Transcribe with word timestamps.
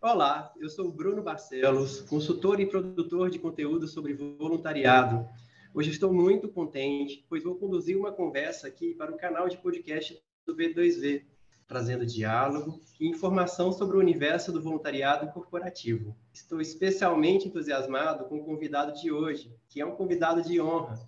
Olá, 0.00 0.52
eu 0.58 0.68
sou 0.70 0.90
Bruno 0.90 1.22
Barcelos, 1.22 2.00
consultor 2.00 2.58
e 2.60 2.66
produtor 2.66 3.30
de 3.30 3.38
conteúdo 3.38 3.86
sobre 3.86 4.14
voluntariado. 4.14 5.28
Hoje 5.74 5.90
estou 5.90 6.12
muito 6.12 6.48
contente, 6.48 7.26
pois 7.28 7.44
vou 7.44 7.56
conduzir 7.56 7.96
uma 7.96 8.10
conversa 8.10 8.66
aqui 8.66 8.94
para 8.94 9.12
o 9.12 9.16
canal 9.18 9.48
de 9.48 9.58
podcast 9.58 10.18
do 10.46 10.56
V2V, 10.56 11.24
trazendo 11.66 12.06
diálogo 12.06 12.80
e 12.98 13.06
informação 13.06 13.70
sobre 13.70 13.98
o 13.98 14.00
universo 14.00 14.50
do 14.50 14.62
voluntariado 14.62 15.30
corporativo. 15.30 16.16
Estou 16.32 16.60
especialmente 16.60 17.46
entusiasmado 17.46 18.24
com 18.24 18.38
o 18.38 18.44
convidado 18.44 18.98
de 18.98 19.12
hoje, 19.12 19.54
que 19.68 19.80
é 19.80 19.86
um 19.86 19.94
convidado 19.94 20.42
de 20.42 20.58
honra, 20.58 20.98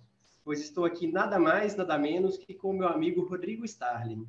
pois 0.43 0.59
estou 0.59 0.85
aqui 0.85 1.07
nada 1.07 1.39
mais, 1.39 1.75
nada 1.75 1.97
menos 1.97 2.37
que 2.37 2.53
com 2.53 2.73
meu 2.73 2.87
amigo 2.87 3.23
Rodrigo 3.23 3.63
Starling. 3.65 4.27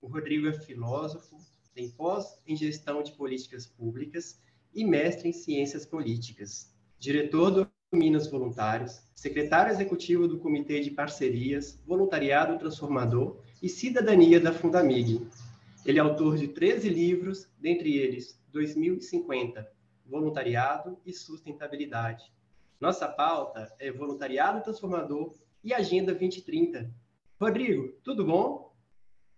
O 0.00 0.08
Rodrigo 0.08 0.48
é 0.48 0.52
filósofo, 0.52 1.36
tem 1.74 1.90
pós 1.90 2.38
em 2.46 2.56
gestão 2.56 3.02
de 3.02 3.12
políticas 3.12 3.66
públicas 3.66 4.40
e 4.74 4.84
mestre 4.84 5.28
em 5.28 5.32
ciências 5.32 5.86
políticas. 5.86 6.72
Diretor 6.98 7.50
do 7.50 7.70
Minas 7.92 8.30
Voluntários, 8.30 9.02
secretário 9.14 9.70
executivo 9.70 10.26
do 10.26 10.38
Comitê 10.38 10.80
de 10.80 10.90
Parcerias, 10.90 11.78
Voluntariado 11.86 12.58
Transformador 12.58 13.42
e 13.62 13.68
Cidadania 13.68 14.40
da 14.40 14.52
Fundamig. 14.52 15.26
Ele 15.84 15.98
é 15.98 16.00
autor 16.00 16.38
de 16.38 16.48
13 16.48 16.88
livros, 16.88 17.48
dentre 17.58 17.96
eles 17.96 18.40
2050, 18.50 19.70
Voluntariado 20.06 20.98
e 21.04 21.12
Sustentabilidade. 21.12 22.32
Nossa 22.80 23.06
pauta 23.08 23.72
é 23.78 23.92
Voluntariado 23.92 24.62
Transformador 24.62 25.34
e 25.62 25.72
Agenda 25.72 26.12
2030. 26.12 26.90
Rodrigo, 27.40 27.88
tudo 28.02 28.24
bom? 28.24 28.72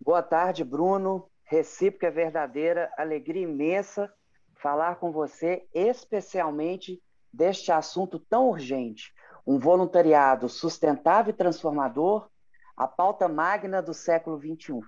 Boa 0.00 0.22
tarde, 0.22 0.64
Bruno 0.64 1.30
recíproca 1.44 2.06
é 2.06 2.10
verdadeira, 2.10 2.90
alegria 2.96 3.42
imensa 3.42 4.12
falar 4.54 4.96
com 4.96 5.12
você, 5.12 5.66
especialmente 5.74 7.02
deste 7.32 7.70
assunto 7.70 8.18
tão 8.18 8.48
urgente, 8.48 9.12
um 9.46 9.58
voluntariado 9.58 10.48
sustentável 10.48 11.30
e 11.30 11.36
transformador, 11.36 12.28
a 12.76 12.88
pauta 12.88 13.28
magna 13.28 13.82
do 13.82 13.92
século 13.92 14.38
XXI. 14.38 14.80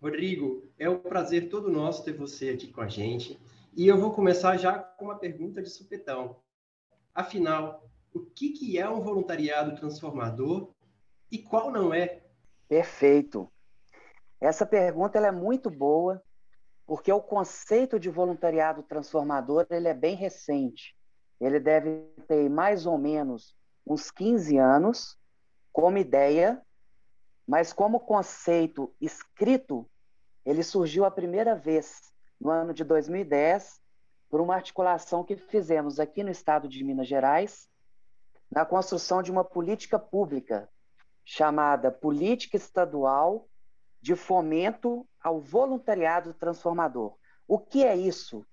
Rodrigo, 0.00 0.68
é 0.78 0.88
um 0.88 0.98
prazer 0.98 1.50
todo 1.50 1.70
nosso 1.70 2.02
ter 2.02 2.16
você 2.16 2.50
aqui 2.50 2.68
com 2.68 2.80
a 2.80 2.88
gente. 2.88 3.38
E 3.76 3.86
eu 3.86 4.00
vou 4.00 4.12
começar 4.12 4.56
já 4.56 4.78
com 4.78 5.04
uma 5.06 5.18
pergunta 5.18 5.62
de 5.62 5.68
supetão. 5.68 6.36
Afinal, 7.14 7.84
o 8.12 8.20
que, 8.20 8.50
que 8.50 8.78
é 8.78 8.88
um 8.88 9.00
voluntariado 9.00 9.74
transformador 9.76 10.72
e 11.30 11.38
qual 11.38 11.70
não 11.70 11.94
é? 11.94 12.22
Perfeito. 12.68 13.50
Essa 14.40 14.64
pergunta 14.64 15.18
é 15.18 15.30
muito 15.30 15.70
boa, 15.70 16.22
porque 16.86 17.12
o 17.12 17.20
conceito 17.20 18.00
de 18.00 18.10
voluntariado 18.10 18.82
transformador 18.82 19.66
ele 19.70 19.88
é 19.88 19.94
bem 19.94 20.16
recente. 20.16 20.96
Ele 21.40 21.60
deve 21.60 22.04
ter 22.26 22.48
mais 22.48 22.86
ou 22.86 22.98
menos 22.98 23.54
uns 23.86 24.10
15 24.10 24.58
anos 24.58 25.18
como 25.72 25.98
ideia, 25.98 26.60
mas 27.46 27.72
como 27.72 28.00
conceito 28.00 28.92
escrito, 29.00 29.88
ele 30.44 30.62
surgiu 30.62 31.04
a 31.04 31.10
primeira 31.10 31.54
vez 31.54 32.12
no 32.40 32.50
ano 32.50 32.72
de 32.72 32.82
2010 32.82 33.80
por 34.28 34.40
uma 34.40 34.54
articulação 34.54 35.24
que 35.24 35.36
fizemos 35.36 35.98
aqui 36.00 36.22
no 36.22 36.30
estado 36.30 36.68
de 36.68 36.82
Minas 36.84 37.08
Gerais, 37.08 37.68
na 38.50 38.64
construção 38.64 39.22
de 39.22 39.30
uma 39.30 39.44
política 39.44 39.98
pública 39.98 40.68
chamada 41.24 41.90
Política 41.90 42.56
Estadual 42.56 43.48
de 44.00 44.16
fomento 44.16 45.06
ao 45.22 45.40
voluntariado 45.40 46.34
transformador. 46.34 47.16
O 47.46 47.58
que 47.58 47.84
é 47.84 47.94
isso, 47.94 48.44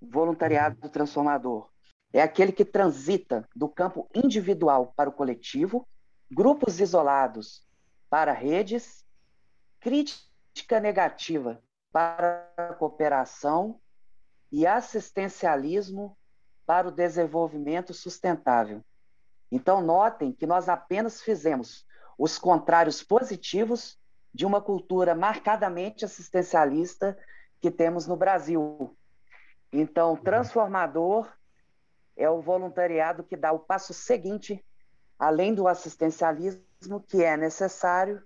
voluntariado 0.00 0.88
transformador? 0.90 1.70
É 2.12 2.20
aquele 2.20 2.52
que 2.52 2.64
transita 2.64 3.48
do 3.54 3.68
campo 3.68 4.08
individual 4.14 4.92
para 4.96 5.08
o 5.08 5.12
coletivo, 5.12 5.86
grupos 6.30 6.80
isolados 6.80 7.66
para 8.10 8.32
redes, 8.32 9.04
crítica 9.80 10.80
negativa 10.80 11.62
para 11.92 12.50
a 12.56 12.74
cooperação 12.74 13.80
e 14.50 14.66
assistencialismo 14.66 16.16
para 16.66 16.88
o 16.88 16.90
desenvolvimento 16.90 17.94
sustentável. 17.94 18.82
Então, 19.50 19.80
notem 19.80 20.32
que 20.32 20.46
nós 20.46 20.68
apenas 20.68 21.22
fizemos 21.22 21.86
os 22.18 22.38
contrários 22.38 23.02
positivos 23.02 23.98
de 24.32 24.44
uma 24.44 24.60
cultura 24.60 25.14
marcadamente 25.14 26.04
assistencialista 26.04 27.16
que 27.60 27.70
temos 27.70 28.06
no 28.06 28.16
Brasil. 28.16 28.96
Então, 29.72 30.16
transformador 30.16 31.30
é 32.16 32.28
o 32.28 32.40
voluntariado 32.40 33.24
que 33.24 33.36
dá 33.36 33.52
o 33.52 33.58
passo 33.58 33.92
seguinte, 33.92 34.64
além 35.18 35.54
do 35.54 35.68
assistencialismo, 35.68 37.00
que 37.06 37.22
é 37.22 37.36
necessário, 37.36 38.22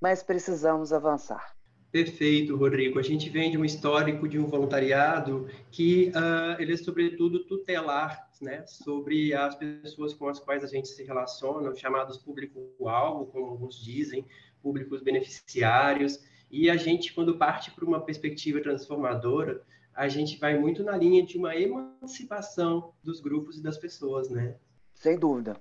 mas 0.00 0.22
precisamos 0.22 0.92
avançar. 0.92 1.53
Perfeito, 1.94 2.56
Rodrigo. 2.56 2.98
A 2.98 3.02
gente 3.02 3.30
vem 3.30 3.52
de 3.52 3.56
um 3.56 3.64
histórico 3.64 4.26
de 4.26 4.36
um 4.36 4.46
voluntariado 4.46 5.48
que 5.70 6.08
uh, 6.08 6.60
ele 6.60 6.72
é, 6.72 6.76
sobretudo, 6.76 7.44
tutelar 7.44 8.28
né, 8.42 8.66
sobre 8.66 9.32
as 9.32 9.54
pessoas 9.54 10.12
com 10.12 10.28
as 10.28 10.40
quais 10.40 10.64
a 10.64 10.66
gente 10.66 10.88
se 10.88 11.04
relaciona, 11.04 11.72
chamados 11.76 12.18
público-alvo, 12.18 13.26
como 13.26 13.46
alguns 13.46 13.80
dizem, 13.80 14.26
públicos 14.60 15.02
beneficiários, 15.02 16.18
e 16.50 16.68
a 16.68 16.76
gente, 16.76 17.14
quando 17.14 17.38
parte 17.38 17.70
para 17.70 17.84
uma 17.84 18.00
perspectiva 18.00 18.60
transformadora, 18.60 19.62
a 19.94 20.08
gente 20.08 20.36
vai 20.36 20.58
muito 20.58 20.82
na 20.82 20.96
linha 20.96 21.24
de 21.24 21.38
uma 21.38 21.54
emancipação 21.54 22.92
dos 23.04 23.20
grupos 23.20 23.58
e 23.58 23.62
das 23.62 23.78
pessoas, 23.78 24.28
né? 24.28 24.56
Sem 24.96 25.16
dúvida. 25.16 25.56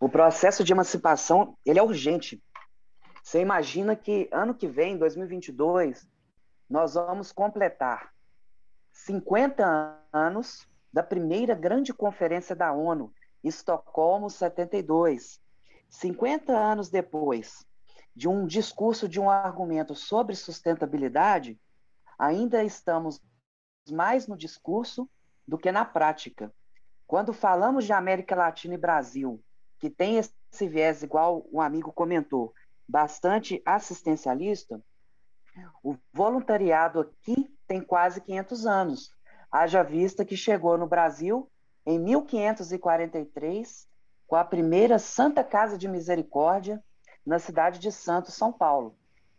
O 0.00 0.08
processo 0.08 0.64
de 0.64 0.72
emancipação, 0.72 1.56
ele 1.64 1.78
é 1.78 1.82
urgente. 1.82 2.42
Você 3.26 3.40
imagina 3.40 3.96
que 3.96 4.28
ano 4.30 4.54
que 4.54 4.68
vem, 4.68 4.96
2022, 4.96 6.08
nós 6.70 6.94
vamos 6.94 7.32
completar 7.32 8.14
50 8.92 10.00
anos 10.12 10.64
da 10.92 11.02
primeira 11.02 11.52
grande 11.52 11.92
conferência 11.92 12.54
da 12.54 12.72
ONU, 12.72 13.12
Estocolmo 13.42 14.30
72. 14.30 15.40
50 15.88 16.52
anos 16.56 16.88
depois, 16.88 17.66
de 18.14 18.28
um 18.28 18.46
discurso, 18.46 19.08
de 19.08 19.18
um 19.18 19.28
argumento 19.28 19.92
sobre 19.92 20.36
sustentabilidade, 20.36 21.58
ainda 22.16 22.62
estamos 22.62 23.20
mais 23.90 24.28
no 24.28 24.36
discurso 24.36 25.10
do 25.44 25.58
que 25.58 25.72
na 25.72 25.84
prática. 25.84 26.54
Quando 27.08 27.32
falamos 27.32 27.86
de 27.86 27.92
América 27.92 28.36
Latina 28.36 28.74
e 28.74 28.78
Brasil, 28.78 29.42
que 29.80 29.90
tem 29.90 30.16
esse 30.16 30.68
viés, 30.68 31.02
igual 31.02 31.44
o 31.50 31.60
amigo 31.60 31.92
comentou, 31.92 32.54
bastante 32.88 33.62
assistencialista, 33.64 34.80
o 35.82 35.96
voluntariado 36.12 37.00
aqui 37.00 37.50
tem 37.66 37.80
quase 37.80 38.20
500 38.20 38.66
anos. 38.66 39.10
Haja 39.50 39.82
vista 39.82 40.24
que 40.24 40.36
chegou 40.36 40.76
no 40.76 40.86
Brasil 40.86 41.50
em 41.84 41.98
1543, 41.98 43.88
com 44.26 44.36
a 44.36 44.44
primeira 44.44 44.98
Santa 44.98 45.42
Casa 45.42 45.78
de 45.78 45.88
Misericórdia, 45.88 46.82
na 47.24 47.38
cidade 47.38 47.78
de 47.78 47.90
Santos, 47.90 48.34
São 48.34 48.52
Paulo. 48.52 48.96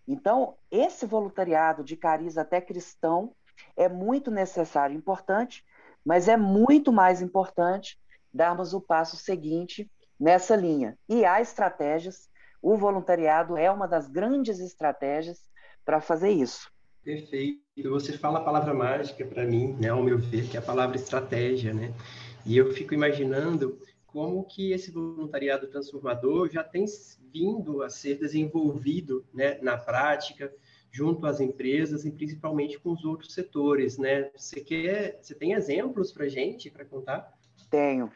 Então, 0.07 0.55
esse 0.71 1.05
voluntariado 1.05 1.83
de 1.83 1.95
cariz 1.95 2.37
até 2.37 2.61
cristão 2.61 3.33
é 3.75 3.89
muito 3.89 4.31
necessário 4.31 4.93
e 4.93 4.97
importante, 4.97 5.63
mas 6.05 6.27
é 6.27 6.37
muito 6.37 6.91
mais 6.91 7.21
importante 7.21 7.99
darmos 8.33 8.73
o 8.73 8.81
passo 8.81 9.17
seguinte 9.17 9.91
nessa 10.19 10.55
linha. 10.55 10.97
E 11.09 11.25
há 11.25 11.41
estratégias, 11.41 12.29
o 12.61 12.75
voluntariado 12.77 13.57
é 13.57 13.69
uma 13.71 13.87
das 13.87 14.07
grandes 14.07 14.59
estratégias 14.59 15.39
para 15.85 16.01
fazer 16.01 16.31
isso. 16.31 16.69
Perfeito. 17.03 17.61
Você 17.89 18.17
fala 18.17 18.39
a 18.39 18.43
palavra 18.43 18.73
mágica 18.73 19.25
para 19.25 19.45
mim, 19.45 19.77
né, 19.79 19.89
ao 19.89 20.03
meu 20.03 20.17
ver, 20.17 20.49
que 20.49 20.57
é 20.57 20.59
a 20.59 20.63
palavra 20.63 20.97
estratégia, 20.97 21.73
né? 21.73 21.93
E 22.45 22.57
eu 22.57 22.73
fico 22.73 22.93
imaginando 22.93 23.79
como 24.05 24.43
que 24.43 24.71
esse 24.71 24.91
voluntariado 24.91 25.67
transformador 25.67 26.49
já 26.49 26.63
tem 26.63 26.85
vindo 27.31 27.83
a 27.83 27.89
ser 27.89 28.17
desenvolvido 28.17 29.25
né, 29.33 29.57
na 29.61 29.77
prática, 29.77 30.51
junto 30.91 31.25
às 31.25 31.39
empresas 31.39 32.03
e 32.03 32.11
principalmente 32.11 32.79
com 32.79 32.91
os 32.91 33.05
outros 33.05 33.33
setores, 33.33 33.97
né? 33.97 34.29
Você 34.35 34.59
quer, 34.59 35.19
você 35.21 35.35
tem 35.35 35.53
exemplos 35.53 36.11
para 36.11 36.27
gente 36.27 36.69
para 36.69 36.83
contar? 36.83 37.31
Tenho. 37.69 38.11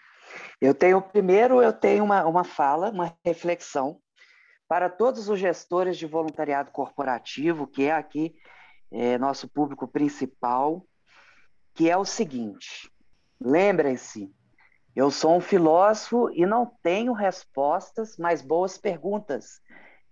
Eu 0.59 0.73
tenho 0.73 1.01
primeiro, 1.01 1.61
eu 1.61 1.71
tenho 1.71 2.03
uma, 2.03 2.25
uma 2.25 2.43
fala, 2.43 2.89
uma 2.89 3.15
reflexão 3.23 4.01
para 4.71 4.89
todos 4.89 5.27
os 5.27 5.37
gestores 5.37 5.97
de 5.97 6.05
voluntariado 6.05 6.71
corporativo, 6.71 7.67
que 7.67 7.87
é 7.87 7.91
aqui 7.91 8.33
é, 8.89 9.17
nosso 9.17 9.45
público 9.49 9.85
principal, 9.85 10.87
que 11.73 11.89
é 11.89 11.97
o 11.97 12.05
seguinte: 12.05 12.89
lembrem-se 13.37 14.33
eu 14.95 15.11
sou 15.11 15.35
um 15.35 15.41
filósofo 15.41 16.29
e 16.29 16.45
não 16.45 16.65
tenho 16.81 17.11
respostas, 17.11 18.15
mas 18.15 18.41
boas 18.41 18.77
perguntas. 18.77 19.59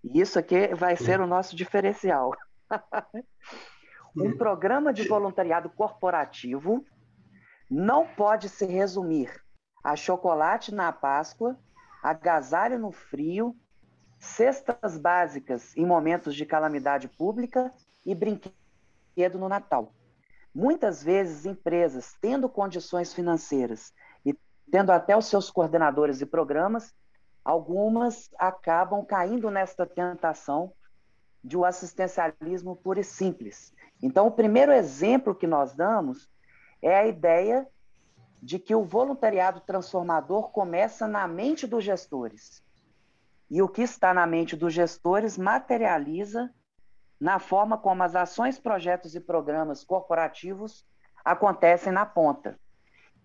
E 0.03 0.19
isso 0.19 0.38
aqui 0.38 0.75
vai 0.75 0.97
ser 0.97 1.21
o 1.21 1.27
nosso 1.27 1.55
diferencial. 1.55 2.35
um 4.13 4.35
programa 4.38 4.91
de 4.91 5.07
voluntariado 5.07 5.69
corporativo 5.69 6.83
não 7.71 8.05
pode 8.05 8.50
se 8.50 8.65
resumir 8.65 9.33
a 9.81 9.95
chocolate 9.95 10.75
na 10.75 10.91
Páscoa, 10.91 11.57
agasalho 12.03 12.77
no 12.77 12.91
frio, 12.91 13.55
cestas 14.19 14.98
básicas 14.98 15.75
em 15.77 15.86
momentos 15.86 16.36
de 16.36 16.45
calamidade 16.45 17.07
pública 17.07 17.71
e 18.06 18.13
brinquedo 18.13 19.39
no 19.39 19.48
Natal. 19.48 19.94
Muitas 20.54 21.01
vezes, 21.01 21.45
empresas, 21.45 22.16
tendo 22.21 22.50
condições 22.50 23.13
financeiras 23.13 23.94
e 24.25 24.38
tendo 24.69 24.92
até 24.92 25.16
os 25.16 25.27
seus 25.27 25.50
coordenadores 25.50 26.21
e 26.21 26.25
programas, 26.25 26.94
algumas 27.44 28.30
acabam 28.38 29.06
caindo 29.06 29.50
nesta 29.50 29.86
tentação 29.86 30.74
de 31.44 31.57
um 31.57 31.63
assistencialismo 31.63 32.75
puro 32.75 33.00
e 33.00 33.04
simples. 33.04 33.74
Então, 34.01 34.27
o 34.27 34.31
primeiro 34.31 34.74
exemplo 34.74 35.33
que 35.33 35.48
nós 35.48 35.74
damos 35.74 36.30
é 36.81 36.98
a 36.98 37.07
ideia 37.07 37.68
de 38.42 38.60
que 38.60 38.75
o 38.75 38.83
voluntariado 38.83 39.62
transformador 39.62 40.50
começa 40.50 41.07
na 41.07 41.27
mente 41.27 41.68
dos 41.68 41.83
gestores. 41.83 42.63
E 43.50 43.62
o 43.62 43.68
que 43.68 43.81
está 43.81 44.13
na 44.13 44.28
mente 44.28 44.56
dos 44.56 44.74
gestores 44.74 45.38
materializa 45.38 46.54
na 47.19 47.40
forma 47.40 47.78
como 47.78 48.04
as 48.04 48.16
ações, 48.16 48.60
projetos 48.60 49.16
e 49.16 49.19
programas 49.19 49.84
corporativos 49.84 50.86
acontecem 51.24 51.92
na 51.92 52.06
ponta. 52.06 52.57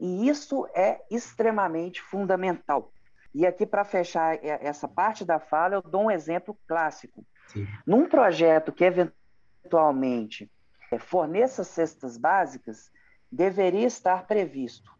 E 0.00 0.28
isso 0.28 0.66
é 0.74 1.00
extremamente 1.10 2.02
fundamental. 2.02 2.90
E 3.32 3.46
aqui, 3.46 3.66
para 3.66 3.84
fechar 3.84 4.38
essa 4.44 4.88
parte 4.88 5.24
da 5.24 5.38
fala, 5.38 5.74
eu 5.74 5.82
dou 5.82 6.04
um 6.04 6.10
exemplo 6.10 6.56
clássico. 6.66 7.24
Sim. 7.48 7.66
Num 7.86 8.08
projeto 8.08 8.72
que 8.72 8.84
eventualmente 8.84 10.50
é, 10.90 10.98
forneça 10.98 11.64
cestas 11.64 12.16
básicas, 12.16 12.90
deveria 13.30 13.86
estar 13.86 14.26
previsto, 14.26 14.92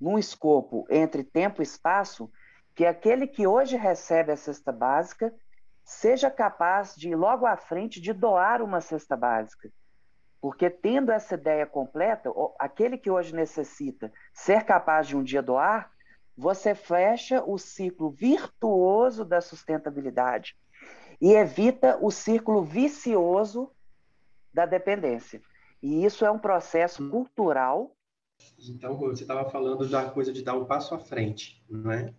num 0.00 0.18
escopo 0.18 0.86
entre 0.88 1.24
tempo 1.24 1.60
e 1.60 1.64
espaço, 1.64 2.30
que 2.80 2.86
aquele 2.86 3.26
que 3.26 3.46
hoje 3.46 3.76
recebe 3.76 4.32
a 4.32 4.36
cesta 4.38 4.72
básica 4.72 5.34
seja 5.84 6.30
capaz 6.30 6.96
de, 6.96 7.14
logo 7.14 7.44
à 7.44 7.54
frente, 7.54 8.00
de 8.00 8.10
doar 8.10 8.62
uma 8.62 8.80
cesta 8.80 9.14
básica. 9.14 9.70
Porque 10.40 10.70
tendo 10.70 11.12
essa 11.12 11.34
ideia 11.34 11.66
completa, 11.66 12.32
aquele 12.58 12.96
que 12.96 13.10
hoje 13.10 13.34
necessita 13.34 14.10
ser 14.32 14.64
capaz 14.64 15.06
de 15.06 15.14
um 15.14 15.22
dia 15.22 15.42
doar, 15.42 15.92
você 16.34 16.74
fecha 16.74 17.44
o 17.44 17.58
ciclo 17.58 18.08
virtuoso 18.08 19.26
da 19.26 19.42
sustentabilidade 19.42 20.56
e 21.20 21.34
evita 21.34 21.98
o 22.00 22.10
círculo 22.10 22.64
vicioso 22.64 23.70
da 24.54 24.64
dependência. 24.64 25.42
E 25.82 26.02
isso 26.02 26.24
é 26.24 26.30
um 26.30 26.38
processo 26.38 27.10
cultural. 27.10 27.94
Então, 28.58 28.96
você 28.96 29.24
estava 29.24 29.50
falando 29.50 29.86
da 29.86 30.08
coisa 30.08 30.32
de 30.32 30.42
dar 30.42 30.54
um 30.54 30.64
passo 30.64 30.94
à 30.94 30.98
frente, 30.98 31.62
não 31.68 31.92
é? 31.92 32.14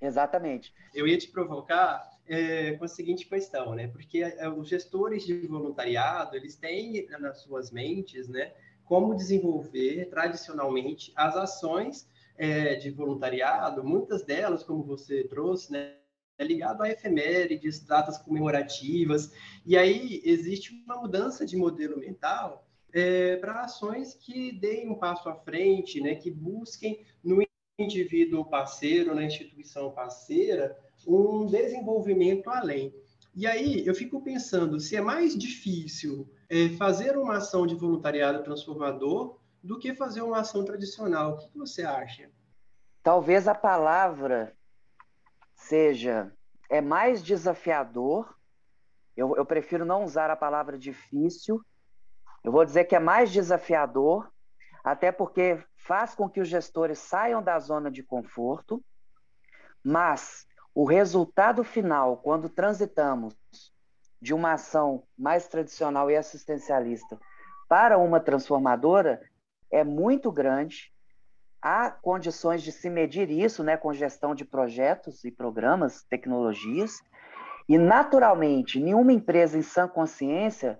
Exatamente. 0.00 0.74
Eu 0.94 1.06
ia 1.06 1.16
te 1.16 1.28
provocar 1.28 2.10
é, 2.26 2.72
com 2.72 2.84
a 2.84 2.88
seguinte 2.88 3.26
questão, 3.26 3.74
né? 3.74 3.88
Porque 3.88 4.22
é, 4.22 4.48
os 4.48 4.68
gestores 4.68 5.24
de 5.24 5.46
voluntariado, 5.46 6.36
eles 6.36 6.56
têm 6.56 7.06
nas 7.18 7.42
suas 7.42 7.70
mentes, 7.70 8.28
né, 8.28 8.52
como 8.84 9.14
desenvolver 9.14 10.06
tradicionalmente 10.06 11.12
as 11.16 11.36
ações 11.36 12.08
é, 12.36 12.74
de 12.76 12.90
voluntariado, 12.90 13.84
muitas 13.84 14.22
delas, 14.24 14.62
como 14.62 14.82
você 14.82 15.24
trouxe, 15.24 15.72
né, 15.72 15.94
é 16.36 16.44
ligado 16.44 16.82
a 16.82 16.90
efemérides, 16.90 17.80
datas 17.80 18.18
comemorativas, 18.18 19.32
e 19.64 19.76
aí 19.76 20.20
existe 20.24 20.72
uma 20.84 20.96
mudança 20.96 21.46
de 21.46 21.56
modelo 21.56 21.98
mental 21.98 22.66
é, 22.92 23.36
para 23.36 23.62
ações 23.62 24.14
que 24.14 24.52
deem 24.52 24.88
um 24.90 24.96
passo 24.96 25.28
à 25.28 25.34
frente, 25.36 26.00
né, 26.00 26.16
que 26.16 26.30
busquem 26.30 27.04
no 27.22 27.40
indivíduo 27.78 28.44
parceiro, 28.44 29.14
na 29.14 29.24
instituição 29.24 29.90
parceira, 29.90 30.78
um 31.06 31.46
desenvolvimento 31.46 32.48
além. 32.48 32.94
E 33.34 33.46
aí 33.46 33.84
eu 33.84 33.94
fico 33.94 34.22
pensando 34.22 34.78
se 34.78 34.94
é 34.94 35.00
mais 35.00 35.36
difícil 35.36 36.28
é, 36.48 36.68
fazer 36.76 37.16
uma 37.18 37.38
ação 37.38 37.66
de 37.66 37.74
voluntariado 37.74 38.44
transformador 38.44 39.38
do 39.62 39.78
que 39.78 39.94
fazer 39.94 40.22
uma 40.22 40.40
ação 40.40 40.64
tradicional. 40.64 41.32
O 41.32 41.38
que, 41.38 41.58
você 41.58 41.82
acha? 41.82 42.30
Talvez 43.02 43.48
a 43.48 43.54
palavra 43.54 44.54
seja 45.56 46.32
é 46.70 46.80
mais 46.80 47.22
desafiador. 47.22 48.36
Eu, 49.16 49.36
eu 49.36 49.44
prefiro 49.44 49.84
não 49.84 50.04
usar 50.04 50.30
a 50.30 50.36
palavra 50.36 50.78
difícil. 50.78 51.60
Eu 52.44 52.52
vou 52.52 52.64
dizer 52.64 52.84
que 52.84 52.94
é 52.94 53.00
mais 53.00 53.32
desafiador, 53.32 54.30
até 54.84 55.10
porque 55.10 55.58
faz 55.84 56.14
com 56.14 56.28
que 56.28 56.40
os 56.40 56.48
gestores 56.48 56.98
saiam 56.98 57.42
da 57.42 57.58
zona 57.58 57.90
de 57.90 58.02
conforto, 58.02 58.82
mas 59.82 60.46
o 60.74 60.84
resultado 60.84 61.62
final, 61.62 62.16
quando 62.16 62.48
transitamos 62.48 63.36
de 64.20 64.32
uma 64.32 64.54
ação 64.54 65.04
mais 65.16 65.46
tradicional 65.46 66.10
e 66.10 66.16
assistencialista 66.16 67.20
para 67.68 67.98
uma 67.98 68.18
transformadora, 68.18 69.20
é 69.70 69.84
muito 69.84 70.32
grande. 70.32 70.90
Há 71.60 71.90
condições 71.90 72.62
de 72.62 72.72
se 72.72 72.88
medir 72.88 73.30
isso 73.30 73.62
né, 73.62 73.76
com 73.76 73.92
gestão 73.92 74.34
de 74.34 74.44
projetos 74.44 75.22
e 75.24 75.30
programas, 75.30 76.02
tecnologias, 76.04 77.02
e 77.68 77.76
naturalmente, 77.76 78.80
nenhuma 78.80 79.12
empresa 79.12 79.58
em 79.58 79.62
sã 79.62 79.86
consciência 79.86 80.78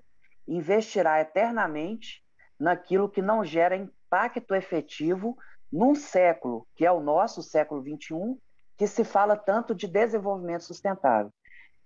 investirá 0.49 1.21
eternamente 1.21 2.23
naquilo 2.59 3.09
que 3.09 3.21
não 3.21 3.45
gera 3.45 3.77
impacto 4.15 4.55
efetivo 4.55 5.37
num 5.73 5.95
século, 5.95 6.69
que 6.77 6.87
é 6.87 6.93
o 6.93 7.01
nosso 7.01 7.43
século 7.43 7.83
21, 7.83 8.39
que 8.79 8.87
se 8.87 9.03
fala 9.03 9.37
tanto 9.37 9.75
de 9.75 9.89
desenvolvimento 9.89 10.63
sustentável. 10.63 11.33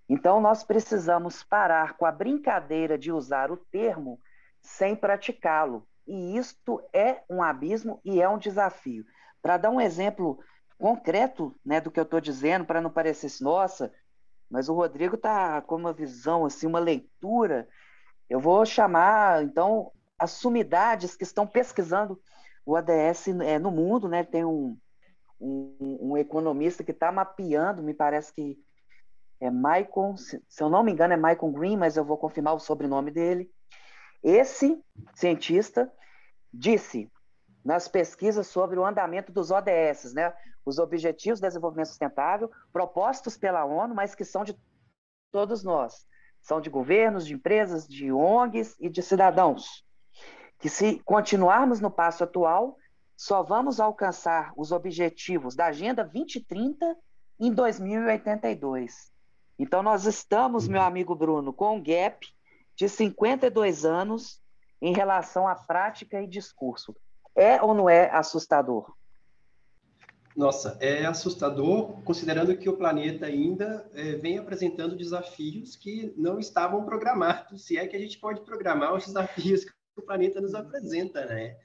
Então, 0.07 0.39
nós 0.39 0.63
precisamos 0.63 1.43
parar 1.43 1.97
com 1.97 2.05
a 2.05 2.11
brincadeira 2.11 2.99
de 2.99 3.11
usar 3.11 3.51
o 3.51 3.57
termo 3.57 4.19
sem 4.61 4.95
praticá-lo. 4.95 5.87
E 6.05 6.37
isto 6.37 6.81
é 6.93 7.23
um 7.27 7.41
abismo 7.41 7.99
e 8.05 8.21
é 8.21 8.29
um 8.29 8.37
desafio. 8.37 9.03
Para 9.41 9.57
dar 9.57 9.71
um 9.71 9.81
exemplo 9.81 10.39
concreto 10.77 11.55
né, 11.65 11.81
do 11.81 11.89
que 11.89 11.99
eu 11.99 12.03
estou 12.03 12.21
dizendo, 12.21 12.65
para 12.65 12.81
não 12.81 12.91
parecer, 12.91 13.31
nossa, 13.41 13.91
mas 14.49 14.69
o 14.69 14.75
Rodrigo 14.75 15.15
está 15.15 15.61
com 15.61 15.75
uma 15.75 15.93
visão, 15.93 16.45
assim, 16.45 16.67
uma 16.67 16.79
leitura. 16.79 17.67
Eu 18.29 18.39
vou 18.39 18.65
chamar, 18.65 19.43
então, 19.43 19.91
as 20.19 20.31
sumidades 20.31 21.15
que 21.15 21.23
estão 21.23 21.47
pesquisando 21.47 22.21
o 22.65 22.75
ADS 22.75 23.29
é, 23.43 23.57
no 23.57 23.71
mundo, 23.71 24.07
né? 24.09 24.23
Tem 24.23 24.43
um, 24.43 24.77
um, 25.39 25.97
um 26.11 26.17
economista 26.17 26.83
que 26.83 26.91
está 26.91 27.11
mapeando, 27.11 27.81
me 27.81 27.93
parece 27.93 28.33
que 28.33 28.59
é 29.39 29.49
Michael, 29.49 30.17
se, 30.17 30.43
se 30.47 30.61
eu 30.61 30.69
não 30.69 30.83
me 30.83 30.91
engano 30.91 31.13
é 31.13 31.17
Michael 31.17 31.51
Green, 31.53 31.77
mas 31.77 31.95
eu 31.95 32.03
vou 32.03 32.17
confirmar 32.17 32.53
o 32.53 32.59
sobrenome 32.59 33.09
dele. 33.09 33.49
Esse 34.21 34.83
cientista 35.15 35.91
disse 36.53 37.09
nas 37.63 37.87
pesquisas 37.87 38.47
sobre 38.47 38.77
o 38.77 38.85
andamento 38.85 39.31
dos 39.31 39.49
ODS, 39.49 40.13
né? 40.13 40.33
Os 40.65 40.77
Objetivos 40.77 41.39
de 41.39 41.47
Desenvolvimento 41.47 41.87
Sustentável, 41.87 42.51
propostos 42.71 43.37
pela 43.37 43.63
ONU, 43.63 43.95
mas 43.95 44.13
que 44.13 44.25
são 44.25 44.43
de 44.43 44.55
todos 45.31 45.63
nós. 45.63 46.05
São 46.41 46.59
de 46.59 46.69
governos, 46.69 47.25
de 47.25 47.33
empresas, 47.33 47.87
de 47.87 48.11
ONGs 48.11 48.75
e 48.79 48.89
de 48.89 49.01
cidadãos 49.01 49.85
que 50.59 50.69
se 50.69 50.99
continuarmos 51.05 51.79
no 51.79 51.89
passo 51.89 52.23
atual, 52.23 52.77
só 53.15 53.41
vamos 53.41 53.79
alcançar 53.79 54.53
os 54.55 54.71
objetivos 54.71 55.55
da 55.55 55.67
Agenda 55.67 56.03
2030 56.03 56.97
em 57.39 57.51
2082. 57.51 59.11
Então, 59.57 59.81
nós 59.81 60.05
estamos, 60.05 60.67
meu 60.67 60.81
amigo 60.81 61.15
Bruno, 61.15 61.51
com 61.51 61.77
um 61.77 61.83
gap 61.83 62.27
de 62.75 62.87
52 62.87 63.85
anos 63.85 64.41
em 64.81 64.93
relação 64.93 65.47
à 65.47 65.55
prática 65.55 66.21
e 66.21 66.27
discurso. 66.27 66.95
É 67.35 67.61
ou 67.61 67.73
não 67.73 67.89
é 67.89 68.09
assustador? 68.09 68.93
Nossa, 70.35 70.77
é 70.79 71.05
assustador, 71.05 72.01
considerando 72.03 72.55
que 72.55 72.69
o 72.69 72.77
planeta 72.77 73.25
ainda 73.25 73.89
é, 73.93 74.13
vem 74.13 74.37
apresentando 74.37 74.95
desafios 74.95 75.75
que 75.75 76.13
não 76.15 76.39
estavam 76.39 76.85
programados, 76.85 77.65
se 77.65 77.77
é 77.77 77.85
que 77.85 77.95
a 77.95 77.99
gente 77.99 78.17
pode 78.17 78.41
programar 78.41 78.93
os 78.93 79.05
desafios 79.05 79.65
o 79.99 80.03
planeta 80.03 80.41
nos 80.41 80.55
apresenta, 80.55 81.25
né? 81.25 81.57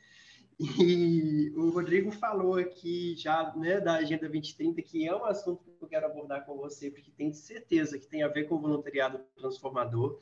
E 0.61 1.53
o 1.57 1.71
Rodrigo 1.71 2.13
falou 2.13 2.57
aqui 2.57 3.17
já 3.17 3.53
né, 3.57 3.81
da 3.81 3.95
Agenda 3.95 4.29
2030, 4.29 4.81
que 4.83 5.07
é 5.07 5.15
um 5.15 5.25
assunto 5.25 5.65
que 5.65 5.71
eu 5.83 5.89
quero 5.89 6.07
abordar 6.07 6.47
com 6.47 6.57
você, 6.57 6.91
porque 6.91 7.11
tenho 7.11 7.35
certeza 7.35 7.99
que 7.99 8.07
tem 8.07 8.23
a 8.23 8.29
ver 8.29 8.45
com 8.45 8.55
o 8.55 8.61
voluntariado 8.61 9.21
transformador. 9.37 10.21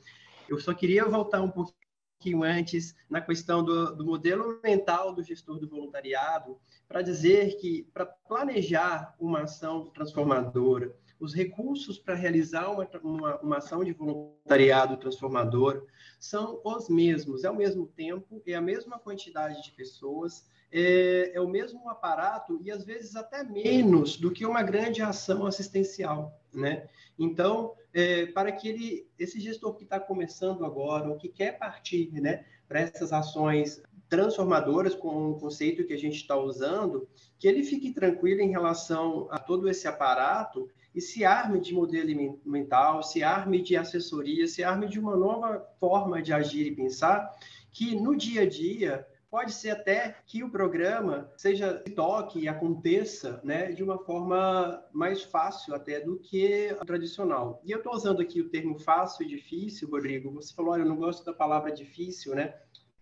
Eu 0.49 0.59
só 0.59 0.73
queria 0.73 1.05
voltar 1.05 1.41
um 1.41 1.51
pouquinho 1.51 2.43
antes 2.43 2.95
na 3.07 3.21
questão 3.21 3.63
do, 3.63 3.95
do 3.95 4.05
modelo 4.05 4.59
mental 4.63 5.13
do 5.13 5.23
gestor 5.23 5.59
do 5.59 5.69
voluntariado, 5.69 6.57
para 6.87 7.01
dizer 7.01 7.57
que 7.57 7.83
para 7.93 8.05
planejar 8.05 9.15
uma 9.19 9.43
ação 9.43 9.91
transformadora, 9.91 10.95
os 11.23 11.33
recursos 11.33 11.97
para 11.97 12.15
realizar 12.15 12.69
uma, 12.69 12.85
uma, 13.01 13.39
uma, 13.39 13.57
ação 13.57 13.81
de 13.81 13.93
voluntariado 13.93 14.97
transformador 14.97 15.85
são 16.19 16.59
os 16.65 16.89
mesmos, 16.89 17.45
é 17.45 17.49
o 17.49 17.55
mesmo 17.55 17.87
tempo, 17.87 18.43
é 18.45 18.55
a 18.55 18.61
mesma 18.61 18.99
quantidade 18.99 19.63
de 19.63 19.71
pessoas, 19.71 20.45
é, 20.69 21.31
é 21.33 21.39
o 21.39 21.47
mesmo 21.47 21.89
aparato 21.89 22.59
e 22.61 22.69
às 22.69 22.83
vezes 22.83 23.15
até 23.15 23.41
menos 23.41 24.17
do 24.17 24.31
que 24.31 24.45
uma 24.45 24.61
grande 24.63 25.01
ação 25.01 25.45
assistencial, 25.45 26.37
né? 26.53 26.89
Então, 27.17 27.73
é, 27.93 28.25
para 28.25 28.51
que 28.51 28.67
ele, 28.67 29.07
esse 29.17 29.39
gestor 29.39 29.75
que 29.75 29.85
está 29.85 30.01
começando 30.01 30.65
agora, 30.65 31.07
ou 31.07 31.15
que 31.15 31.29
quer 31.29 31.57
partir, 31.57 32.11
né, 32.11 32.43
para 32.67 32.81
essas 32.81 33.13
ações 33.13 33.81
transformadoras 34.09 34.93
com 34.93 35.31
o 35.31 35.39
conceito 35.39 35.85
que 35.85 35.93
a 35.93 35.97
gente 35.97 36.17
está 36.17 36.35
usando, 36.35 37.07
que 37.39 37.47
ele 37.47 37.63
fique 37.63 37.93
tranquilo 37.93 38.41
em 38.41 38.49
relação 38.49 39.27
a 39.31 39.39
todo 39.39 39.69
esse 39.69 39.87
aparato 39.87 40.69
e 40.93 41.01
se 41.01 41.25
arme 41.25 41.59
de 41.59 41.73
modelo 41.73 42.39
mental, 42.45 43.01
se 43.01 43.23
arme 43.23 43.61
de 43.61 43.75
assessoria, 43.75 44.47
se 44.47 44.63
arme 44.63 44.87
de 44.87 44.99
uma 44.99 45.15
nova 45.15 45.65
forma 45.79 46.21
de 46.21 46.31
agir 46.31 46.67
e 46.67 46.75
pensar, 46.75 47.29
que 47.71 47.95
no 47.95 48.15
dia 48.15 48.41
a 48.43 48.49
dia 48.49 49.07
pode 49.33 49.51
ser 49.51 49.71
até 49.71 50.15
que 50.27 50.43
o 50.43 50.51
programa 50.51 51.27
seja 51.35 51.83
toque 51.95 52.41
e 52.41 52.47
aconteça 52.47 53.41
né, 53.43 53.71
de 53.71 53.83
uma 53.83 53.97
forma 53.97 54.79
mais 54.93 55.23
fácil 55.23 55.73
até 55.73 55.99
do 55.99 56.19
que 56.19 56.69
a 56.79 56.85
tradicional. 56.85 57.59
E 57.65 57.71
eu 57.71 57.79
estou 57.79 57.95
usando 57.95 58.21
aqui 58.21 58.41
o 58.41 58.49
termo 58.49 58.77
fácil 58.77 59.25
e 59.25 59.27
difícil, 59.27 59.89
Rodrigo. 59.89 60.31
Você 60.33 60.53
falou, 60.53 60.73
olha, 60.73 60.83
eu 60.83 60.87
não 60.87 60.97
gosto 60.97 61.25
da 61.25 61.33
palavra 61.33 61.71
difícil, 61.71 62.35
né? 62.35 62.53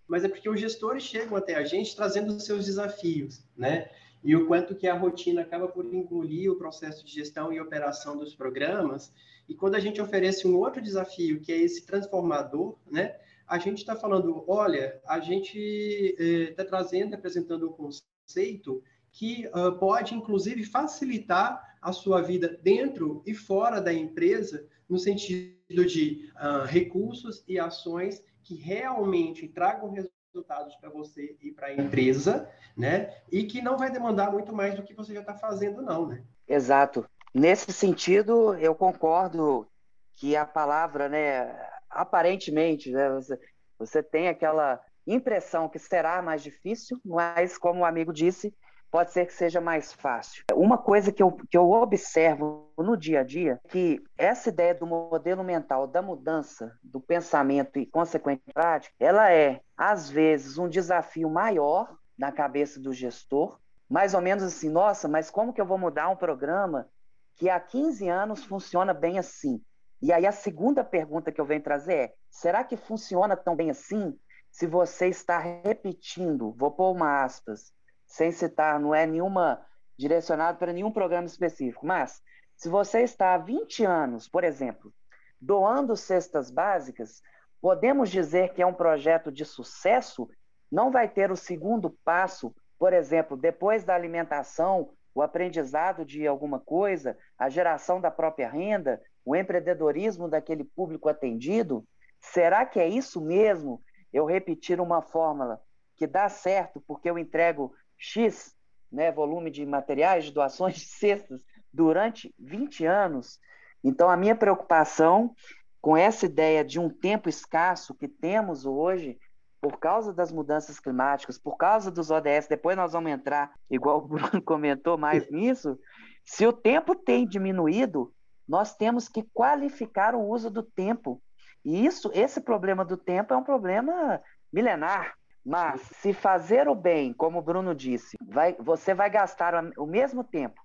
Mas 0.07 0.23
é 0.23 0.29
porque 0.29 0.49
os 0.49 0.57
gestores 0.57 1.03
chegam 1.03 1.35
até 1.35 1.55
a 1.55 1.65
gente 1.65 1.93
trazendo 1.97 2.33
os 2.33 2.45
seus 2.45 2.65
desafios, 2.65 3.43
né? 3.53 3.89
E 4.23 4.35
o 4.35 4.45
quanto 4.47 4.75
que 4.75 4.87
a 4.87 4.93
rotina 4.93 5.41
acaba 5.41 5.67
por 5.67 5.85
engolir 5.85 6.51
o 6.51 6.55
processo 6.55 7.03
de 7.05 7.11
gestão 7.11 7.51
e 7.51 7.59
operação 7.59 8.15
dos 8.17 8.35
programas. 8.35 9.11
E 9.49 9.55
quando 9.55 9.75
a 9.75 9.79
gente 9.79 9.99
oferece 9.99 10.47
um 10.47 10.55
outro 10.57 10.81
desafio, 10.81 11.41
que 11.41 11.51
é 11.51 11.57
esse 11.57 11.85
transformador, 11.85 12.75
né? 12.89 13.15
a 13.51 13.57
gente 13.57 13.79
está 13.79 13.95
falando, 13.95 14.45
olha, 14.47 15.01
a 15.05 15.19
gente 15.19 15.57
está 15.59 16.63
eh, 16.63 16.65
trazendo, 16.65 17.15
apresentando 17.15 17.67
um 17.67 17.73
conceito 17.73 18.81
que 19.11 19.45
uh, 19.47 19.77
pode, 19.77 20.15
inclusive, 20.15 20.63
facilitar 20.63 21.75
a 21.81 21.91
sua 21.91 22.21
vida 22.21 22.57
dentro 22.63 23.21
e 23.25 23.33
fora 23.33 23.81
da 23.81 23.91
empresa, 23.91 24.65
no 24.87 24.97
sentido 24.97 25.85
de 25.85 26.31
uh, 26.35 26.65
recursos 26.65 27.43
e 27.45 27.59
ações 27.59 28.23
que 28.41 28.55
realmente 28.55 29.49
tragam 29.49 29.93
resultados 30.33 30.75
para 30.77 30.89
você 30.89 31.35
e 31.41 31.51
para 31.51 31.67
a 31.67 31.73
empresa, 31.73 32.49
né? 32.75 33.13
E 33.31 33.43
que 33.43 33.61
não 33.61 33.77
vai 33.77 33.91
demandar 33.91 34.31
muito 34.31 34.53
mais 34.53 34.75
do 34.75 34.83
que 34.83 34.93
você 34.93 35.13
já 35.13 35.19
está 35.19 35.35
fazendo, 35.35 35.81
não, 35.81 36.07
né? 36.07 36.23
Exato. 36.47 37.05
Nesse 37.33 37.71
sentido, 37.71 38.55
eu 38.55 38.73
concordo 38.73 39.67
que 40.15 40.35
a 40.35 40.45
palavra, 40.45 41.09
né, 41.09 41.53
aparentemente, 41.89 42.91
né, 42.91 43.09
você, 43.09 43.39
você 43.77 44.03
tem 44.03 44.27
aquela 44.27 44.81
impressão 45.05 45.67
que 45.67 45.79
será 45.79 46.21
mais 46.21 46.41
difícil, 46.43 46.99
mas, 47.03 47.57
como 47.57 47.81
o 47.81 47.85
amigo 47.85 48.13
disse, 48.13 48.53
pode 48.91 49.13
ser 49.13 49.25
que 49.25 49.33
seja 49.33 49.61
mais 49.61 49.93
fácil. 49.93 50.43
Uma 50.53 50.77
coisa 50.77 51.11
que 51.11 51.23
eu, 51.23 51.31
que 51.31 51.57
eu 51.57 51.71
observo 51.71 52.71
no 52.77 52.97
dia 52.97 53.21
a 53.21 53.23
dia 53.23 53.59
é 53.63 53.69
que 53.69 54.03
essa 54.17 54.49
ideia 54.49 54.75
do 54.75 54.85
modelo 54.85 55.43
mental, 55.43 55.87
da 55.87 56.01
mudança 56.01 56.77
do 56.83 56.99
pensamento 56.99 57.79
e 57.79 57.85
consequente 57.85 58.43
prática, 58.53 58.93
ela 58.99 59.31
é, 59.31 59.61
às 59.77 60.09
vezes, 60.09 60.57
um 60.57 60.67
desafio 60.67 61.29
maior 61.29 61.95
na 62.17 62.31
cabeça 62.31 62.79
do 62.79 62.93
gestor, 62.93 63.57
mais 63.89 64.13
ou 64.13 64.21
menos 64.21 64.43
assim, 64.43 64.69
nossa, 64.69 65.07
mas 65.07 65.31
como 65.31 65.53
que 65.53 65.61
eu 65.61 65.65
vou 65.65 65.77
mudar 65.77 66.09
um 66.09 66.15
programa 66.15 66.87
que 67.35 67.49
há 67.49 67.59
15 67.59 68.07
anos 68.09 68.43
funciona 68.43 68.93
bem 68.93 69.17
assim? 69.17 69.61
E 70.01 70.11
aí 70.11 70.25
a 70.25 70.31
segunda 70.31 70.83
pergunta 70.83 71.31
que 71.31 71.39
eu 71.39 71.45
venho 71.45 71.61
trazer 71.61 71.93
é: 71.93 72.13
será 72.29 72.63
que 72.63 72.75
funciona 72.75 73.37
tão 73.37 73.55
bem 73.55 73.69
assim? 73.69 74.17
Se 74.51 74.67
você 74.67 75.07
está 75.07 75.37
repetindo, 75.39 76.53
vou 76.57 76.71
pôr 76.71 76.91
uma 76.91 77.23
aspas, 77.23 77.71
sem 78.11 78.29
citar, 78.29 78.77
não 78.77 78.93
é 78.93 79.05
nenhuma 79.05 79.65
direcionado 79.97 80.57
para 80.57 80.73
nenhum 80.73 80.91
programa 80.91 81.25
específico, 81.25 81.85
mas 81.85 82.21
se 82.57 82.67
você 82.67 83.01
está 83.01 83.33
há 83.33 83.37
20 83.37 83.85
anos, 83.85 84.27
por 84.27 84.43
exemplo, 84.43 84.93
doando 85.39 85.95
cestas 85.95 86.51
básicas, 86.51 87.21
podemos 87.61 88.09
dizer 88.09 88.53
que 88.53 88.61
é 88.61 88.65
um 88.65 88.73
projeto 88.73 89.31
de 89.31 89.45
sucesso? 89.45 90.29
Não 90.69 90.91
vai 90.91 91.07
ter 91.07 91.31
o 91.31 91.37
segundo 91.37 91.89
passo, 92.03 92.53
por 92.77 92.91
exemplo, 92.91 93.37
depois 93.37 93.85
da 93.85 93.95
alimentação, 93.95 94.91
o 95.15 95.21
aprendizado 95.21 96.03
de 96.05 96.27
alguma 96.27 96.59
coisa, 96.59 97.17
a 97.37 97.47
geração 97.47 98.01
da 98.01 98.11
própria 98.11 98.49
renda, 98.49 99.01
o 99.23 99.35
empreendedorismo 99.37 100.27
daquele 100.27 100.65
público 100.65 101.07
atendido? 101.07 101.85
Será 102.19 102.65
que 102.65 102.79
é 102.79 102.87
isso 102.87 103.21
mesmo? 103.21 103.81
Eu 104.11 104.25
repetir 104.25 104.81
uma 104.81 105.01
fórmula 105.01 105.61
que 105.95 106.05
dá 106.05 106.27
certo 106.27 106.81
porque 106.85 107.09
eu 107.09 107.17
entrego 107.17 107.73
X 108.01 108.55
né, 108.91 109.11
volume 109.11 109.49
de 109.49 109.65
materiais, 109.65 110.25
de 110.25 110.31
doações 110.31 110.75
de 110.75 110.85
cestas 110.85 111.45
durante 111.71 112.33
20 112.37 112.85
anos. 112.85 113.39
Então, 113.83 114.09
a 114.09 114.17
minha 114.17 114.35
preocupação 114.35 115.33
com 115.79 115.95
essa 115.95 116.25
ideia 116.25 116.65
de 116.65 116.79
um 116.79 116.89
tempo 116.89 117.29
escasso 117.29 117.95
que 117.95 118.07
temos 118.07 118.65
hoje, 118.65 119.17
por 119.61 119.79
causa 119.79 120.11
das 120.11 120.31
mudanças 120.31 120.79
climáticas, 120.79 121.37
por 121.37 121.55
causa 121.55 121.89
dos 121.89 122.11
ODS, 122.11 122.47
depois 122.49 122.75
nós 122.75 122.93
vamos 122.93 123.11
entrar, 123.11 123.53
igual 123.69 123.99
o 123.99 124.07
Bruno 124.07 124.41
comentou 124.43 124.97
mais 124.97 125.29
nisso, 125.31 125.79
se 126.25 126.45
o 126.45 126.53
tempo 126.53 126.95
tem 126.95 127.27
diminuído, 127.27 128.13
nós 128.47 128.75
temos 128.75 129.07
que 129.07 129.23
qualificar 129.33 130.13
o 130.13 130.27
uso 130.27 130.49
do 130.49 130.61
tempo. 130.61 131.21
E 131.63 131.85
isso, 131.85 132.11
esse 132.13 132.41
problema 132.41 132.83
do 132.83 132.97
tempo 132.97 133.33
é 133.33 133.37
um 133.37 133.43
problema 133.43 134.21
milenar. 134.51 135.15
Mas 135.45 135.81
se 135.81 136.13
fazer 136.13 136.67
o 136.67 136.75
bem, 136.75 137.13
como 137.13 137.39
o 137.39 137.41
Bruno 137.41 137.73
disse, 137.73 138.17
vai, 138.23 138.55
você 138.59 138.93
vai 138.93 139.09
gastar 139.09 139.53
o 139.77 139.85
mesmo 139.85 140.23
tempo 140.23 140.61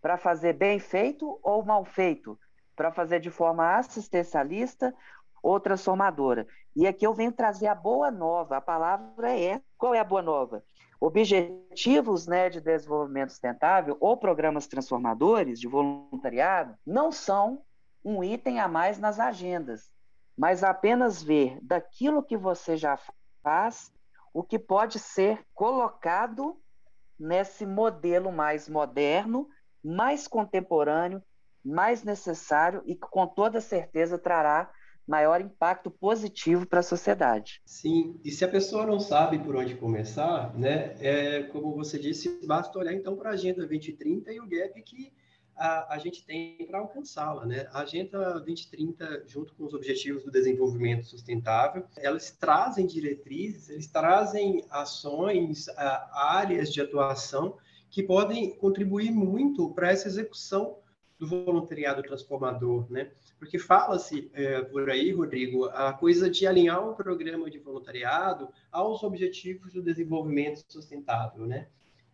para 0.00 0.18
fazer 0.18 0.52
bem 0.52 0.78
feito 0.78 1.38
ou 1.42 1.64
mal 1.64 1.84
feito, 1.84 2.38
para 2.76 2.92
fazer 2.92 3.20
de 3.20 3.30
forma 3.30 3.76
assistencialista 3.76 4.94
ou 5.42 5.58
transformadora. 5.58 6.46
E 6.76 6.86
aqui 6.86 7.06
eu 7.06 7.14
venho 7.14 7.32
trazer 7.32 7.66
a 7.66 7.74
boa 7.74 8.10
nova. 8.10 8.58
A 8.58 8.60
palavra 8.60 9.36
é 9.36 9.60
qual 9.76 9.94
é 9.94 9.98
a 9.98 10.04
boa 10.04 10.22
nova? 10.22 10.62
Objetivos 11.00 12.26
né, 12.26 12.50
de 12.50 12.60
desenvolvimento 12.60 13.30
sustentável 13.30 13.96
ou 14.00 14.16
programas 14.16 14.66
transformadores 14.66 15.58
de 15.60 15.68
voluntariado 15.68 16.74
não 16.84 17.10
são 17.12 17.62
um 18.04 18.22
item 18.22 18.60
a 18.60 18.68
mais 18.68 18.98
nas 18.98 19.18
agendas, 19.18 19.90
mas 20.36 20.64
apenas 20.64 21.22
ver 21.22 21.58
daquilo 21.62 22.22
que 22.22 22.36
você 22.36 22.76
já 22.76 22.98
faz 23.42 23.92
o 24.32 24.42
que 24.42 24.58
pode 24.58 24.98
ser 24.98 25.44
colocado 25.54 26.60
nesse 27.18 27.66
modelo 27.66 28.30
mais 28.30 28.68
moderno, 28.68 29.48
mais 29.82 30.28
contemporâneo, 30.28 31.22
mais 31.64 32.02
necessário 32.02 32.82
e 32.86 32.94
que 32.94 33.08
com 33.08 33.26
toda 33.26 33.60
certeza 33.60 34.18
trará 34.18 34.70
maior 35.06 35.40
impacto 35.40 35.90
positivo 35.90 36.66
para 36.66 36.80
a 36.80 36.82
sociedade. 36.82 37.62
Sim, 37.64 38.20
e 38.22 38.30
se 38.30 38.44
a 38.44 38.48
pessoa 38.48 38.84
não 38.84 39.00
sabe 39.00 39.38
por 39.38 39.56
onde 39.56 39.74
começar, 39.74 40.54
né, 40.54 40.94
é, 41.00 41.44
como 41.44 41.74
você 41.74 41.98
disse, 41.98 42.46
basta 42.46 42.78
olhar 42.78 42.92
então 42.92 43.16
para 43.16 43.30
a 43.30 43.32
Agenda 43.32 43.66
2030 43.66 44.32
e 44.32 44.38
o 44.38 44.46
gap 44.46 44.82
que 44.82 45.10
a, 45.58 45.94
a 45.94 45.98
gente 45.98 46.24
tem 46.24 46.56
para 46.66 46.78
alcançá-la. 46.78 47.44
Né? 47.44 47.68
A 47.72 47.80
Agenda 47.80 48.34
2030, 48.40 49.24
junto 49.26 49.54
com 49.54 49.64
os 49.64 49.74
Objetivos 49.74 50.24
do 50.24 50.30
Desenvolvimento 50.30 51.06
Sustentável, 51.06 51.84
elas 51.96 52.30
trazem 52.30 52.86
diretrizes, 52.86 53.68
eles 53.68 53.88
trazem 53.88 54.64
ações, 54.70 55.68
áreas 56.12 56.72
de 56.72 56.80
atuação 56.80 57.56
que 57.90 58.02
podem 58.02 58.56
contribuir 58.56 59.10
muito 59.10 59.70
para 59.70 59.90
essa 59.90 60.08
execução 60.08 60.78
do 61.18 61.26
voluntariado 61.26 62.02
transformador, 62.02 62.86
né? 62.90 63.10
Porque 63.38 63.58
fala-se 63.58 64.30
é, 64.34 64.60
por 64.62 64.88
aí, 64.88 65.12
Rodrigo, 65.12 65.64
a 65.66 65.92
coisa 65.92 66.30
de 66.30 66.46
alinhar 66.46 66.86
o 66.86 66.94
programa 66.94 67.50
de 67.50 67.58
voluntariado 67.58 68.48
aos 68.70 69.02
objetivos 69.02 69.72
do 69.72 69.82
desenvolvimento 69.82 70.64
sustentável, 70.68 71.46
né? 71.46 71.68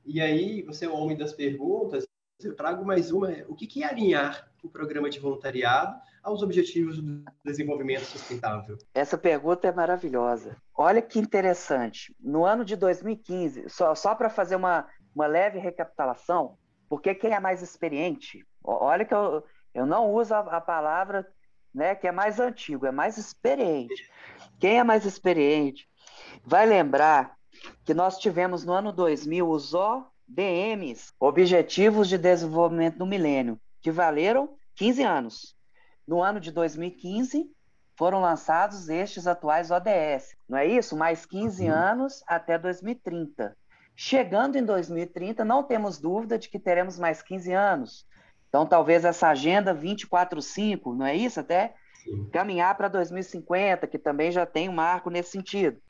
E 0.07 0.21
aí, 0.21 0.63
você 0.63 0.87
é 0.87 0.89
o 0.89 0.95
homem 0.95 1.17
das 1.17 1.33
perguntas, 1.33 2.07
eu 2.43 2.55
trago 2.55 2.85
mais 2.85 3.13
uma, 3.13 3.29
o 3.49 3.55
que 3.55 3.83
é 3.83 3.87
alinhar 3.87 4.49
o 4.63 4.69
programa 4.69 5.09
de 5.09 5.21
voluntariado 5.21 5.97
aos 6.23 6.43
objetivos 6.43 7.01
do 7.01 7.25
desenvolvimento 7.45 8.05
sustentável? 8.05 8.79
Essa 8.95 9.17
pergunta 9.17 9.69
é 9.69 9.73
maravilhosa. 9.73 10.57
Olha 10.75 11.03
que 11.03 11.19
interessante. 11.19 12.15
No 12.19 12.45
ano 12.45 12.65
de 12.65 12.75
2015, 12.77 13.69
só, 13.69 13.95
só 13.95 14.15
para 14.15 14.31
fazer 14.31 14.57
uma, 14.57 14.87
uma 15.15 15.27
leve 15.27 15.59
recapitulação, 15.59 16.57
porque 16.89 17.15
quem 17.15 17.33
é 17.33 17.41
mais 17.41 17.63
experiente, 17.63 18.45
olha 18.63 19.05
que 19.05 19.15
eu, 19.15 19.45
eu 19.75 19.87
não 19.87 20.13
uso 20.13 20.35
a, 20.35 20.39
a 20.39 20.61
palavra 20.61 21.27
né, 21.75 21.95
que 21.95 22.07
é 22.07 22.13
mais 22.13 22.41
antigo, 22.41 22.87
é 22.87 22.93
mais 22.93 23.19
experiente. 23.19 24.11
Quem 24.59 24.79
é 24.79 24.85
mais 24.85 25.05
experiente 25.05 25.89
vai 26.45 26.67
lembrar 26.67 27.37
que 27.85 27.95
nós 27.95 28.19
tivemos 28.19 28.65
no 28.65 28.73
ano 28.73 28.93
2000 28.93 29.49
os 29.49 29.75
ODMs, 30.29 31.13
Objetivos 31.21 32.09
de 32.09 32.19
Desenvolvimento 32.19 32.99
do 32.99 33.07
Milênio, 33.07 33.61
que 33.81 33.91
valeram 33.91 34.57
15 34.77 35.03
anos. 35.03 35.57
No 36.07 36.23
ano 36.23 36.41
de 36.41 36.51
2015, 36.51 37.51
foram 37.97 38.21
lançados 38.21 38.89
estes 38.89 39.27
atuais 39.27 39.71
ODS. 39.71 40.37
Não 40.49 40.59
é 40.59 40.67
isso? 40.67 40.97
Mais 40.97 41.25
15 41.25 41.65
uhum. 41.65 41.73
anos 41.75 42.25
até 42.27 42.59
2030. 42.59 43.57
Chegando 43.97 44.57
em 44.57 44.65
2030, 44.65 45.45
não 45.45 45.63
temos 45.63 45.99
dúvida 46.01 46.37
de 46.37 46.49
que 46.49 46.59
teremos 46.59 46.99
mais 46.99 47.23
15 47.23 47.53
anos. 47.53 48.07
Então, 48.49 48.67
talvez 48.67 49.05
essa 49.05 49.29
agenda 49.29 49.75
24-5, 49.75 50.97
não 50.97 51.07
é 51.07 51.15
isso? 51.15 51.41
Até 51.41 51.75
Sim. 52.03 52.29
caminhar 52.33 52.77
para 52.77 52.89
2050, 52.89 53.87
que 53.87 53.99
também 53.99 54.33
já 54.33 54.45
tem 54.45 54.69
um 54.69 54.73
marco 54.73 55.11
nesse 55.11 55.31
sentido. 55.31 55.81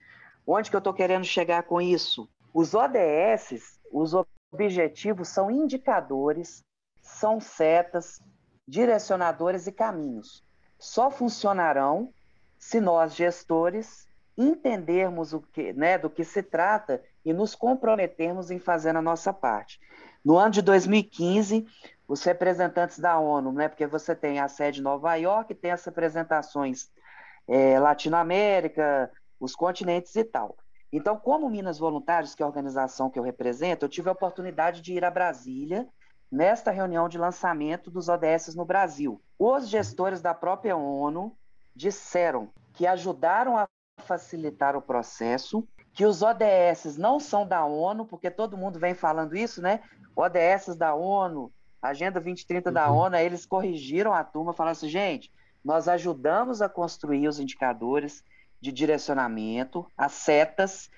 Onde 0.47 0.69
que 0.69 0.76
eu 0.76 0.79
estou 0.79 0.93
querendo 0.93 1.25
chegar 1.25 1.62
com 1.62 1.81
isso? 1.81 2.29
Os 2.53 2.75
ODS, 2.75 3.81
os 3.95 4.13
objetivos 4.53 5.29
são 5.29 5.49
indicadores, 5.49 6.65
são 7.01 7.39
setas, 7.39 8.21
direcionadores 8.67 9.69
e 9.69 9.73
caminhos. 9.73 10.43
Só 10.77 11.13
funcionarão 11.13 12.13
se 12.59 12.81
nós, 12.81 13.15
gestores, 13.15 14.09
entendermos 14.37 15.33
o 15.33 15.41
que, 15.41 15.73
né, 15.75 15.97
do 15.97 16.11
que 16.11 16.25
se 16.25 16.43
trata 16.43 17.01
e 17.25 17.33
nos 17.33 17.55
comprometermos 17.55 18.51
em 18.51 18.59
fazer 18.59 18.97
a 18.97 19.03
nossa 19.03 19.33
parte. 19.33 19.79
No 20.25 20.37
ano 20.39 20.51
de 20.51 20.63
2015, 20.63 21.65
os 22.09 22.25
representantes 22.25 22.99
da 22.99 23.17
ONU, 23.19 23.53
né, 23.53 23.69
porque 23.69 23.87
você 23.87 24.13
tem 24.13 24.41
a 24.41 24.49
sede 24.49 24.81
em 24.81 24.83
Nova 24.83 25.15
York, 25.15 25.55
tem 25.55 25.71
as 25.71 25.85
representações 25.85 26.91
é, 27.47 27.79
Latinoamérica, 27.79 29.09
os 29.39 29.55
continentes 29.55 30.17
e 30.17 30.25
tal. 30.25 30.57
Então, 30.97 31.17
como 31.17 31.51
Minas 31.51 31.77
Voluntários, 31.77 32.37
que 32.37 32.43
é 32.43 32.45
a 32.45 32.47
organização 32.47 33.11
que 33.11 33.19
eu 33.19 33.23
represento, 33.25 33.85
eu 33.85 33.89
tive 33.89 34.09
a 34.09 34.13
oportunidade 34.13 34.81
de 34.81 34.93
ir 34.93 35.05
a 35.05 35.11
Brasília 35.11 35.89
nesta 36.31 36.71
reunião 36.71 37.09
de 37.09 37.19
lançamento 37.19 37.91
dos 37.91 38.09
ODS 38.09 38.55
no 38.55 38.65
Brasil. 38.65 39.21
Os 39.37 39.69
gestores 39.69 40.23
da 40.23 40.33
própria 40.33 40.77
ONU 40.77 41.37
disseram 41.75 42.49
que 42.75 42.87
ajudaram 42.87 43.59
a 43.59 43.67
facilitar 44.05 44.77
o 44.77 44.83
processo, 44.83 45.67
que 45.93 46.07
os 46.07 46.23
ODS 46.23 46.97
não 46.97 47.19
são 47.19 47.45
da 47.45 47.65
ONU, 47.65 48.07
porque 48.07 48.31
todo 48.31 48.57
mundo 48.57 48.79
vem 48.79 48.95
falando 48.95 49.37
isso, 49.37 49.61
né? 49.61 49.81
ODS 50.15 50.77
da 50.77 50.95
ONU, 50.95 51.53
Agenda 51.83 52.21
2030 52.21 52.69
uhum. 52.69 52.73
da 52.73 52.89
ONU, 52.89 53.17
eles 53.17 53.45
corrigiram 53.45 54.15
a 54.15 54.23
turma, 54.23 54.53
falaram 54.53 54.73
assim, 54.73 54.89
gente, 54.89 55.33
nós 55.65 55.89
ajudamos 55.89 56.63
a 56.63 56.69
construir 56.69 57.27
os 57.27 57.41
indicadores 57.41 58.23
de 58.64 58.73
direcionamento, 58.73 59.87
as 59.94 60.12
setas, 60.12 60.90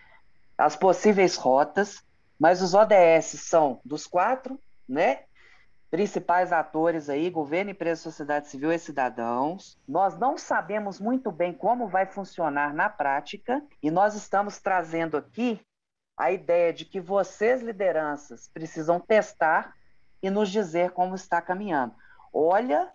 as 0.57 0.77
possíveis 0.77 1.35
rotas, 1.35 2.01
mas 2.39 2.63
os 2.63 2.75
ODS 2.75 3.41
são 3.41 3.81
dos 3.85 4.07
quatro, 4.07 4.61
né? 4.89 5.25
Principais 5.91 6.53
atores 6.53 7.09
aí, 7.09 7.29
governo, 7.29 7.73
empresa, 7.73 8.03
sociedade 8.03 8.49
civil 8.49 8.71
e 8.71 8.79
cidadãos. 8.79 9.77
Nós 9.87 10.17
não 10.17 10.39
sabemos 10.39 11.01
muito 11.01 11.33
bem 11.33 11.53
como 11.53 11.89
vai 11.89 12.07
funcionar 12.07 12.73
na 12.73 12.89
prática 12.89 13.61
e 13.83 13.91
nós 13.91 14.15
estamos 14.15 14.61
trazendo 14.61 15.17
aqui 15.17 15.61
a 16.17 16.31
ideia 16.31 16.73
de 16.73 16.85
que 16.85 17.01
vocês, 17.01 17.63
lideranças, 17.63 18.49
precisam 18.49 19.01
testar 19.01 19.75
e 20.23 20.31
nos 20.31 20.51
dizer 20.51 20.93
como 20.93 21.17
está 21.17 21.43
caminhando. 21.43 21.95
Olha 22.33 22.93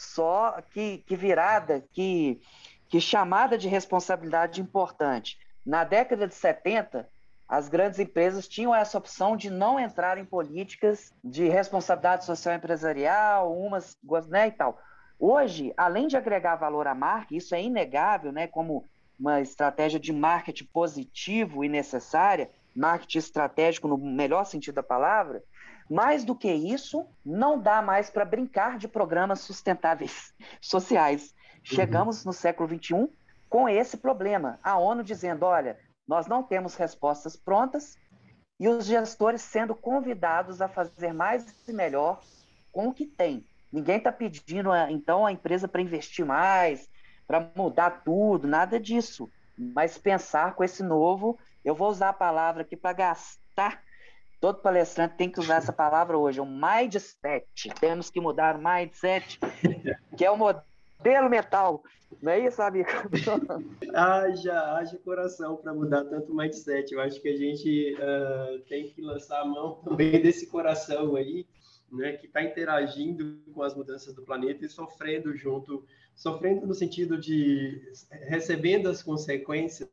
só 0.00 0.62
que, 0.70 0.98
que 1.06 1.14
virada, 1.14 1.84
que, 1.92 2.40
que 2.90 3.00
chamada 3.00 3.56
de 3.56 3.68
responsabilidade 3.68 4.60
importante. 4.60 5.38
Na 5.64 5.84
década 5.84 6.26
de 6.26 6.34
70, 6.34 7.08
as 7.48 7.68
grandes 7.68 8.00
empresas 8.00 8.48
tinham 8.48 8.74
essa 8.74 8.98
opção 8.98 9.36
de 9.36 9.48
não 9.48 9.78
entrar 9.78 10.18
em 10.18 10.24
políticas 10.24 11.14
de 11.22 11.48
responsabilidade 11.48 12.24
social 12.24 12.54
empresarial, 12.54 13.56
umas, 13.56 13.96
né, 14.28 14.48
e 14.48 14.50
tal. 14.52 14.78
Hoje, 15.18 15.72
além 15.76 16.08
de 16.08 16.16
agregar 16.16 16.56
valor 16.56 16.88
à 16.88 16.94
marca, 16.94 17.34
isso 17.34 17.54
é 17.54 17.62
inegável, 17.62 18.32
né, 18.32 18.48
como 18.48 18.88
uma 19.18 19.40
estratégia 19.40 20.00
de 20.00 20.12
marketing 20.12 20.64
positivo 20.72 21.64
e 21.64 21.68
necessária, 21.68 22.50
marketing 22.74 23.18
estratégico 23.18 23.86
no 23.86 23.98
melhor 23.98 24.44
sentido 24.44 24.76
da 24.76 24.82
palavra, 24.82 25.44
mais 25.88 26.24
do 26.24 26.34
que 26.34 26.52
isso, 26.52 27.06
não 27.24 27.60
dá 27.60 27.82
mais 27.82 28.10
para 28.10 28.24
brincar 28.24 28.78
de 28.78 28.88
programas 28.88 29.40
sustentáveis 29.40 30.32
sociais. 30.60 31.34
Uhum. 31.60 31.76
Chegamos 31.76 32.24
no 32.24 32.32
século 32.32 32.68
XXI 32.68 33.08
com 33.48 33.68
esse 33.68 33.96
problema. 33.96 34.58
A 34.62 34.78
ONU 34.78 35.02
dizendo: 35.02 35.44
olha, 35.44 35.78
nós 36.06 36.26
não 36.26 36.42
temos 36.42 36.74
respostas 36.74 37.36
prontas 37.36 37.98
e 38.58 38.68
os 38.68 38.84
gestores 38.86 39.42
sendo 39.42 39.74
convidados 39.74 40.60
a 40.60 40.68
fazer 40.68 41.12
mais 41.12 41.46
e 41.66 41.72
melhor 41.72 42.20
com 42.72 42.88
o 42.88 42.94
que 42.94 43.06
tem. 43.06 43.46
Ninguém 43.72 43.98
está 43.98 44.10
pedindo, 44.10 44.70
então, 44.88 45.24
a 45.24 45.32
empresa 45.32 45.68
para 45.68 45.80
investir 45.80 46.26
mais, 46.26 46.88
para 47.26 47.50
mudar 47.54 48.02
tudo, 48.02 48.48
nada 48.48 48.80
disso. 48.80 49.30
Mas 49.56 49.96
pensar 49.96 50.54
com 50.54 50.64
esse 50.64 50.82
novo, 50.82 51.38
eu 51.64 51.74
vou 51.74 51.88
usar 51.88 52.08
a 52.08 52.14
palavra 52.14 52.62
aqui 52.62 52.76
para 52.76 52.92
gastar 52.92 53.80
Todo 54.40 54.62
palestrante 54.62 55.16
tem 55.16 55.30
que 55.30 55.38
usar 55.38 55.56
essa 55.56 55.72
palavra 55.72 56.16
hoje, 56.16 56.40
um 56.40 56.46
mindset. 56.46 57.46
Temos 57.78 58.08
que 58.08 58.22
mudar 58.22 58.56
o 58.56 58.62
mindset, 58.62 59.38
que 60.16 60.24
é 60.24 60.30
o 60.30 60.36
modelo 60.36 60.64
mental. 61.28 61.82
Não 62.20 62.32
é 62.32 62.46
isso, 62.46 62.60
amigo? 62.60 62.88
haja, 63.94 64.74
haja 64.74 64.98
coração 64.98 65.56
para 65.56 65.72
mudar 65.72 66.04
tanto 66.04 66.32
o 66.32 66.36
mindset. 66.36 66.92
Eu 66.92 67.00
acho 67.00 67.20
que 67.20 67.28
a 67.28 67.36
gente 67.36 67.94
uh, 67.94 68.58
tem 68.68 68.88
que 68.88 69.00
lançar 69.00 69.40
a 69.40 69.44
mão 69.44 69.80
também 69.84 70.20
desse 70.20 70.46
coração 70.48 71.16
aí, 71.16 71.46
né, 71.90 72.12
que 72.12 72.26
está 72.26 72.42
interagindo 72.42 73.40
com 73.52 73.62
as 73.62 73.74
mudanças 73.74 74.14
do 74.14 74.22
planeta 74.22 74.64
e 74.64 74.68
sofrendo 74.68 75.34
junto, 75.36 75.84
sofrendo 76.14 76.66
no 76.66 76.74
sentido 76.74 77.18
de 77.18 77.80
recebendo 78.28 78.88
as 78.88 79.02
consequências 79.02 79.88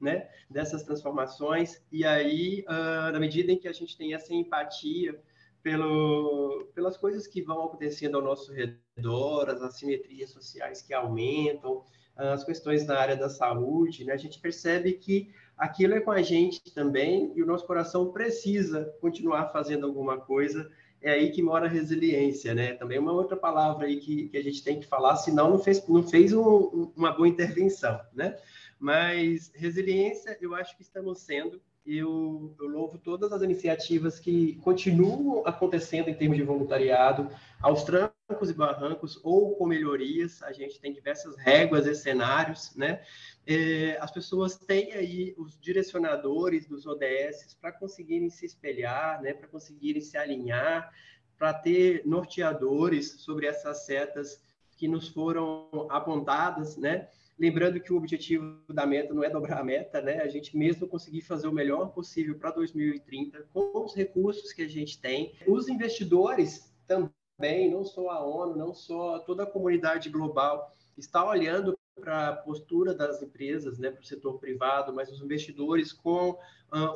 né, 0.00 0.28
dessas 0.48 0.84
transformações, 0.84 1.82
e 1.90 2.04
aí, 2.04 2.64
uh, 2.68 3.12
na 3.12 3.18
medida 3.18 3.50
em 3.50 3.58
que 3.58 3.66
a 3.66 3.72
gente 3.72 3.96
tem 3.96 4.14
essa 4.14 4.32
empatia 4.32 5.20
pelo, 5.66 6.70
pelas 6.76 6.96
coisas 6.96 7.26
que 7.26 7.42
vão 7.42 7.64
acontecendo 7.64 8.16
ao 8.16 8.22
nosso 8.22 8.52
redor, 8.52 9.50
as 9.50 9.60
assimetrias 9.60 10.30
sociais 10.30 10.80
que 10.80 10.94
aumentam, 10.94 11.82
as 12.14 12.44
questões 12.44 12.86
na 12.86 12.96
área 12.96 13.16
da 13.16 13.28
saúde, 13.28 14.04
né, 14.04 14.12
a 14.12 14.16
gente 14.16 14.38
percebe 14.38 14.92
que 14.92 15.28
aquilo 15.58 15.94
é 15.94 16.00
com 16.00 16.12
a 16.12 16.22
gente 16.22 16.72
também, 16.72 17.32
e 17.34 17.42
o 17.42 17.46
nosso 17.46 17.66
coração 17.66 18.12
precisa 18.12 18.94
continuar 19.00 19.48
fazendo 19.48 19.86
alguma 19.86 20.20
coisa, 20.20 20.70
é 21.02 21.10
aí 21.10 21.32
que 21.32 21.42
mora 21.42 21.66
a 21.66 21.68
resiliência, 21.68 22.54
né? 22.54 22.74
Também 22.74 23.00
uma 23.00 23.12
outra 23.12 23.36
palavra 23.36 23.86
aí 23.86 23.98
que, 23.98 24.28
que 24.28 24.36
a 24.36 24.42
gente 24.42 24.62
tem 24.62 24.78
que 24.78 24.86
falar, 24.86 25.16
senão 25.16 25.50
não 25.50 25.58
fez, 25.58 25.84
não 25.88 26.04
fez 26.04 26.32
um, 26.32 26.92
uma 26.96 27.10
boa 27.10 27.26
intervenção, 27.26 28.00
né? 28.14 28.38
Mas 28.78 29.50
resiliência, 29.52 30.38
eu 30.40 30.54
acho 30.54 30.76
que 30.76 30.82
estamos 30.82 31.22
sendo. 31.22 31.60
Eu, 31.86 32.52
eu 32.58 32.66
louvo 32.66 32.98
todas 32.98 33.32
as 33.32 33.42
iniciativas 33.42 34.18
que 34.18 34.56
continuam 34.56 35.46
acontecendo 35.46 36.08
em 36.08 36.14
termos 36.14 36.36
de 36.36 36.42
voluntariado, 36.42 37.30
aos 37.62 37.84
trancos 37.84 38.50
e 38.50 38.52
barrancos 38.52 39.20
ou 39.22 39.54
com 39.54 39.66
melhorias. 39.66 40.42
A 40.42 40.52
gente 40.52 40.80
tem 40.80 40.92
diversas 40.92 41.36
réguas 41.36 41.86
e 41.86 41.94
cenários, 41.94 42.74
né? 42.74 43.04
É, 43.46 43.96
as 44.00 44.10
pessoas 44.10 44.56
têm 44.56 44.94
aí 44.94 45.32
os 45.38 45.56
direcionadores 45.60 46.66
dos 46.66 46.86
ODS 46.86 47.56
para 47.60 47.70
conseguirem 47.70 48.30
se 48.30 48.44
espelhar, 48.44 49.22
né? 49.22 49.32
Para 49.32 49.46
conseguirem 49.46 50.02
se 50.02 50.18
alinhar, 50.18 50.92
para 51.38 51.54
ter 51.54 52.02
norteadores 52.04 53.20
sobre 53.20 53.46
essas 53.46 53.86
setas 53.86 54.42
que 54.76 54.88
nos 54.88 55.08
foram 55.08 55.68
apontadas, 55.88 56.76
né? 56.76 57.08
Lembrando 57.38 57.80
que 57.80 57.92
o 57.92 57.96
objetivo 57.96 58.62
da 58.68 58.86
meta 58.86 59.12
não 59.12 59.22
é 59.22 59.28
dobrar 59.28 59.60
a 59.60 59.64
meta, 59.64 60.00
né? 60.00 60.22
A 60.22 60.28
gente 60.28 60.56
mesmo 60.56 60.88
conseguir 60.88 61.20
fazer 61.20 61.46
o 61.46 61.52
melhor 61.52 61.92
possível 61.92 62.38
para 62.38 62.50
2030 62.50 63.46
com 63.52 63.84
os 63.84 63.94
recursos 63.94 64.52
que 64.52 64.62
a 64.62 64.68
gente 64.68 64.98
tem. 64.98 65.34
Os 65.46 65.68
investidores 65.68 66.74
também, 66.86 67.70
não 67.70 67.84
só 67.84 68.08
a 68.08 68.24
ONU, 68.24 68.56
não 68.56 68.72
só 68.72 69.18
toda 69.18 69.42
a 69.42 69.50
comunidade 69.50 70.08
global, 70.08 70.72
está 70.96 71.26
olhando 71.28 71.78
para 72.00 72.28
a 72.28 72.36
postura 72.36 72.94
das 72.94 73.22
empresas, 73.22 73.78
né, 73.78 73.90
para 73.90 74.00
o 74.00 74.06
setor 74.06 74.38
privado, 74.38 74.94
mas 74.94 75.10
os 75.10 75.20
investidores 75.20 75.92
com 75.92 76.30
uh, 76.30 76.38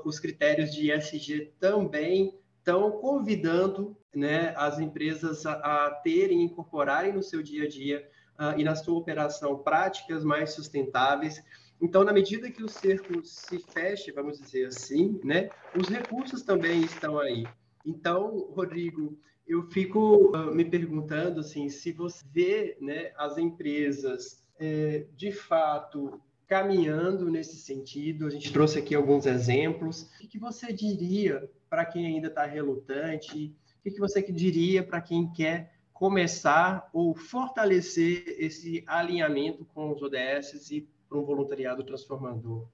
os 0.04 0.18
critérios 0.18 0.72
de 0.72 0.90
ESG 0.90 1.52
também 1.58 2.38
estão 2.58 2.92
convidando 2.92 3.96
né, 4.14 4.54
as 4.56 4.78
empresas 4.78 5.44
a, 5.46 5.86
a 5.86 5.90
terem, 6.02 6.42
incorporarem 6.42 7.12
no 7.12 7.22
seu 7.22 7.42
dia 7.42 7.64
a 7.64 7.68
dia 7.68 8.08
uh, 8.40 8.58
e 8.58 8.64
na 8.64 8.74
sua 8.74 8.98
operação 8.98 9.58
práticas 9.58 10.24
mais 10.24 10.54
sustentáveis. 10.54 11.42
Então, 11.80 12.02
na 12.02 12.12
medida 12.12 12.50
que 12.50 12.62
o 12.62 12.68
cerco 12.68 13.24
se 13.24 13.58
feche, 13.58 14.10
vamos 14.10 14.40
dizer 14.40 14.66
assim, 14.66 15.20
né, 15.22 15.50
os 15.78 15.88
recursos 15.88 16.42
também 16.42 16.80
estão 16.80 17.18
aí. 17.18 17.46
Então, 17.84 18.50
Rodrigo, 18.52 19.18
eu 19.46 19.62
fico 19.70 20.36
uh, 20.36 20.54
me 20.54 20.64
perguntando 20.64 21.40
assim, 21.40 21.68
se 21.68 21.92
você 21.92 22.24
vê 22.32 22.76
né, 22.80 23.12
as 23.16 23.36
empresas 23.38 24.42
é, 24.58 25.06
de 25.16 25.32
fato 25.32 26.20
caminhando 26.46 27.30
nesse 27.30 27.56
sentido, 27.56 28.26
a 28.26 28.30
gente 28.30 28.52
trouxe 28.52 28.78
aqui 28.78 28.94
alguns 28.94 29.24
exemplos. 29.24 30.10
O 30.22 30.28
que 30.28 30.38
você 30.38 30.72
diria 30.72 31.48
para 31.68 31.84
quem 31.84 32.06
ainda 32.06 32.26
está 32.26 32.44
relutante? 32.44 33.56
O 33.78 33.90
que 33.90 33.98
você 33.98 34.20
diria 34.20 34.82
para 34.82 35.00
quem 35.00 35.32
quer 35.32 35.79
começar 36.00 36.88
ou 36.94 37.14
fortalecer 37.14 38.24
esse 38.38 38.82
alinhamento 38.86 39.66
com 39.66 39.92
os 39.92 40.00
ODS 40.00 40.70
e 40.70 40.88
para 41.06 41.18
um 41.18 41.26
voluntariado 41.26 41.84
transformador? 41.84 42.66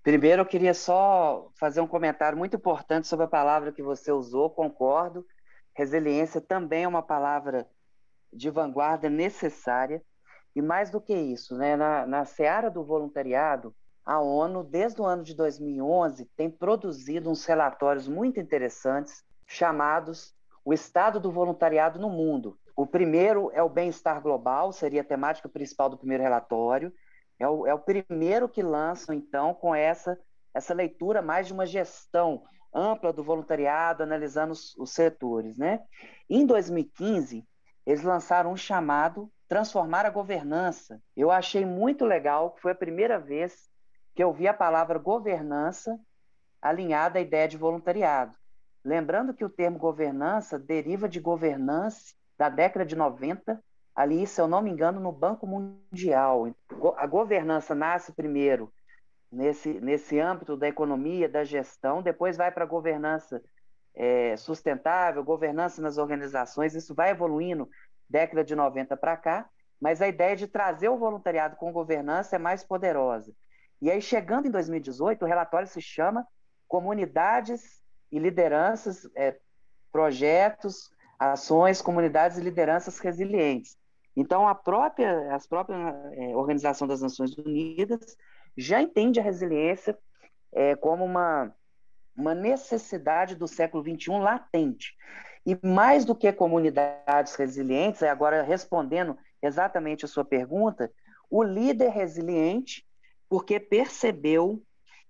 Primeiro, 0.00 0.42
eu 0.42 0.46
queria 0.46 0.72
só 0.72 1.50
fazer 1.58 1.80
um 1.80 1.88
comentário 1.88 2.38
muito 2.38 2.54
importante 2.54 3.08
sobre 3.08 3.24
a 3.24 3.28
palavra 3.28 3.72
que 3.72 3.82
você 3.82 4.12
usou, 4.12 4.48
concordo. 4.48 5.26
Resiliência 5.74 6.40
também 6.40 6.84
é 6.84 6.88
uma 6.88 7.02
palavra 7.02 7.68
de 8.32 8.48
vanguarda 8.48 9.10
necessária. 9.10 10.00
E 10.54 10.62
mais 10.62 10.88
do 10.88 11.00
que 11.00 11.12
isso, 11.12 11.56
né, 11.56 11.74
na, 11.74 12.06
na 12.06 12.24
seara 12.24 12.70
do 12.70 12.84
voluntariado, 12.84 13.74
a 14.06 14.20
ONU, 14.20 14.62
desde 14.62 15.02
o 15.02 15.04
ano 15.04 15.24
de 15.24 15.34
2011, 15.34 16.26
tem 16.36 16.48
produzido 16.48 17.28
uns 17.28 17.44
relatórios 17.44 18.06
muito 18.06 18.38
interessantes 18.38 19.24
chamados 19.48 20.32
O 20.64 20.72
Estado 20.72 21.18
do 21.18 21.32
Voluntariado 21.32 21.98
no 21.98 22.08
Mundo. 22.08 22.56
O 22.78 22.86
primeiro 22.86 23.50
é 23.52 23.60
o 23.60 23.68
Bem-Estar 23.68 24.20
Global, 24.22 24.72
seria 24.72 25.00
a 25.00 25.04
temática 25.04 25.48
principal 25.48 25.90
do 25.90 25.98
primeiro 25.98 26.22
relatório. 26.22 26.92
É 27.36 27.48
o, 27.48 27.66
é 27.66 27.74
o 27.74 27.78
primeiro 27.80 28.48
que 28.48 28.62
lançam, 28.62 29.12
então, 29.12 29.52
com 29.52 29.74
essa, 29.74 30.16
essa 30.54 30.72
leitura 30.72 31.20
mais 31.20 31.48
de 31.48 31.52
uma 31.52 31.66
gestão 31.66 32.44
ampla 32.72 33.12
do 33.12 33.24
voluntariado, 33.24 34.04
analisando 34.04 34.52
os, 34.52 34.76
os 34.76 34.92
setores. 34.92 35.58
Né? 35.58 35.80
Em 36.30 36.46
2015, 36.46 37.44
eles 37.84 38.04
lançaram 38.04 38.52
um 38.52 38.56
chamado 38.56 39.28
Transformar 39.48 40.06
a 40.06 40.10
Governança. 40.10 41.02
Eu 41.16 41.32
achei 41.32 41.66
muito 41.66 42.04
legal, 42.04 42.54
foi 42.60 42.70
a 42.70 42.76
primeira 42.76 43.18
vez 43.18 43.68
que 44.14 44.22
eu 44.22 44.32
vi 44.32 44.46
a 44.46 44.54
palavra 44.54 45.00
governança 45.00 45.98
alinhada 46.62 47.18
à 47.18 47.22
ideia 47.22 47.48
de 47.48 47.56
voluntariado. 47.56 48.38
Lembrando 48.84 49.34
que 49.34 49.44
o 49.44 49.50
termo 49.50 49.80
governança 49.80 50.56
deriva 50.56 51.08
de 51.08 51.18
governance 51.18 52.16
da 52.38 52.48
década 52.48 52.86
de 52.86 52.94
90, 52.94 53.60
ali, 53.94 54.26
se 54.26 54.40
eu 54.40 54.46
não 54.46 54.62
me 54.62 54.70
engano, 54.70 55.00
no 55.00 55.10
Banco 55.10 55.46
Mundial. 55.46 56.48
A 56.96 57.06
governança 57.06 57.74
nasce 57.74 58.12
primeiro 58.12 58.72
nesse, 59.30 59.80
nesse 59.80 60.18
âmbito 60.18 60.56
da 60.56 60.68
economia, 60.68 61.28
da 61.28 61.44
gestão, 61.44 62.00
depois 62.00 62.36
vai 62.36 62.50
para 62.50 62.64
a 62.64 62.68
governança 62.68 63.42
é, 63.94 64.36
sustentável, 64.36 65.24
governança 65.24 65.82
nas 65.82 65.98
organizações, 65.98 66.74
isso 66.74 66.94
vai 66.94 67.10
evoluindo 67.10 67.68
década 68.08 68.44
de 68.44 68.54
90 68.54 68.96
para 68.96 69.16
cá, 69.16 69.50
mas 69.80 70.00
a 70.00 70.08
ideia 70.08 70.36
de 70.36 70.46
trazer 70.46 70.88
o 70.88 70.96
voluntariado 70.96 71.56
com 71.56 71.72
governança 71.72 72.36
é 72.36 72.38
mais 72.38 72.64
poderosa. 72.64 73.32
E 73.80 73.90
aí, 73.90 74.00
chegando 74.00 74.46
em 74.46 74.50
2018, 74.50 75.24
o 75.24 75.28
relatório 75.28 75.68
se 75.68 75.80
chama 75.80 76.26
Comunidades 76.66 77.82
e 78.10 78.18
Lideranças, 78.18 79.08
é, 79.16 79.36
Projetos, 79.90 80.90
Ações, 81.18 81.82
Comunidades 81.82 82.38
e 82.38 82.42
Lideranças 82.42 82.98
Resilientes. 82.98 83.76
Então, 84.16 84.48
a 84.48 84.54
própria, 84.54 85.34
as 85.34 85.46
próprias 85.46 85.78
é, 86.12 86.36
Organização 86.36 86.86
das 86.86 87.00
Nações 87.00 87.36
Unidas 87.36 88.16
já 88.56 88.82
entende 88.82 89.20
a 89.20 89.22
resiliência 89.22 89.96
é, 90.52 90.74
como 90.76 91.04
uma 91.04 91.54
uma 92.18 92.34
necessidade 92.34 93.36
do 93.36 93.46
século 93.46 93.84
XXI 93.84 94.10
latente. 94.18 94.96
E 95.46 95.56
mais 95.64 96.04
do 96.04 96.16
que 96.16 96.32
comunidades 96.32 97.36
resilientes, 97.36 98.02
agora 98.02 98.42
respondendo 98.42 99.16
exatamente 99.40 100.04
a 100.04 100.08
sua 100.08 100.24
pergunta, 100.24 100.92
o 101.30 101.44
líder 101.44 101.90
resiliente, 101.90 102.84
porque 103.28 103.60
percebeu 103.60 104.60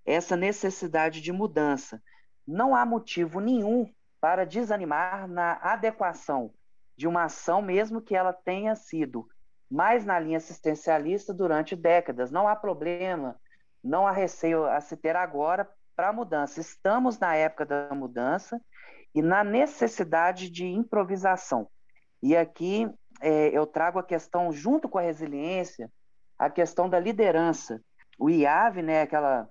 essa 0.04 0.36
necessidade 0.36 1.22
de 1.22 1.32
mudança. 1.32 2.00
Não 2.46 2.74
há 2.76 2.84
motivo 2.84 3.40
nenhum 3.40 3.90
para 4.20 4.44
desanimar 4.44 5.28
na 5.28 5.58
adequação 5.62 6.52
de 6.96 7.06
uma 7.06 7.24
ação, 7.24 7.62
mesmo 7.62 8.00
que 8.00 8.16
ela 8.16 8.32
tenha 8.32 8.74
sido 8.74 9.28
mais 9.70 10.04
na 10.04 10.18
linha 10.18 10.38
assistencialista 10.38 11.32
durante 11.32 11.76
décadas. 11.76 12.30
Não 12.30 12.48
há 12.48 12.56
problema, 12.56 13.36
não 13.82 14.06
há 14.06 14.12
receio 14.12 14.64
a 14.64 14.80
se 14.80 14.96
ter 14.96 15.14
agora 15.14 15.68
para 15.94 16.08
a 16.08 16.12
mudança. 16.12 16.60
Estamos 16.60 17.18
na 17.18 17.34
época 17.34 17.66
da 17.66 17.94
mudança 17.94 18.60
e 19.14 19.22
na 19.22 19.44
necessidade 19.44 20.50
de 20.50 20.66
improvisação. 20.66 21.68
E 22.22 22.36
aqui 22.36 22.92
é, 23.20 23.48
eu 23.48 23.66
trago 23.66 23.98
a 23.98 24.04
questão, 24.04 24.52
junto 24.52 24.88
com 24.88 24.98
a 24.98 25.02
resiliência, 25.02 25.90
a 26.38 26.50
questão 26.50 26.88
da 26.88 26.98
liderança. 26.98 27.80
O 28.18 28.28
IAV, 28.30 28.82
né, 28.82 29.02
aquela 29.02 29.48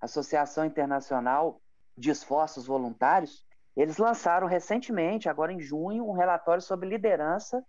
Associação 0.00 0.64
Internacional 0.64 1.60
de 1.96 2.10
Esforços 2.10 2.66
Voluntários, 2.66 3.44
eles 3.76 3.98
lançaram 3.98 4.46
recentemente, 4.46 5.28
agora 5.28 5.52
em 5.52 5.60
junho, 5.60 6.08
um 6.08 6.12
relatório 6.12 6.62
sobre 6.62 6.88
liderança 6.88 7.64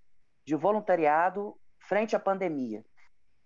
de 0.46 0.56
voluntariado 0.56 1.56
frente 1.80 2.16
à 2.16 2.20
pandemia. 2.20 2.84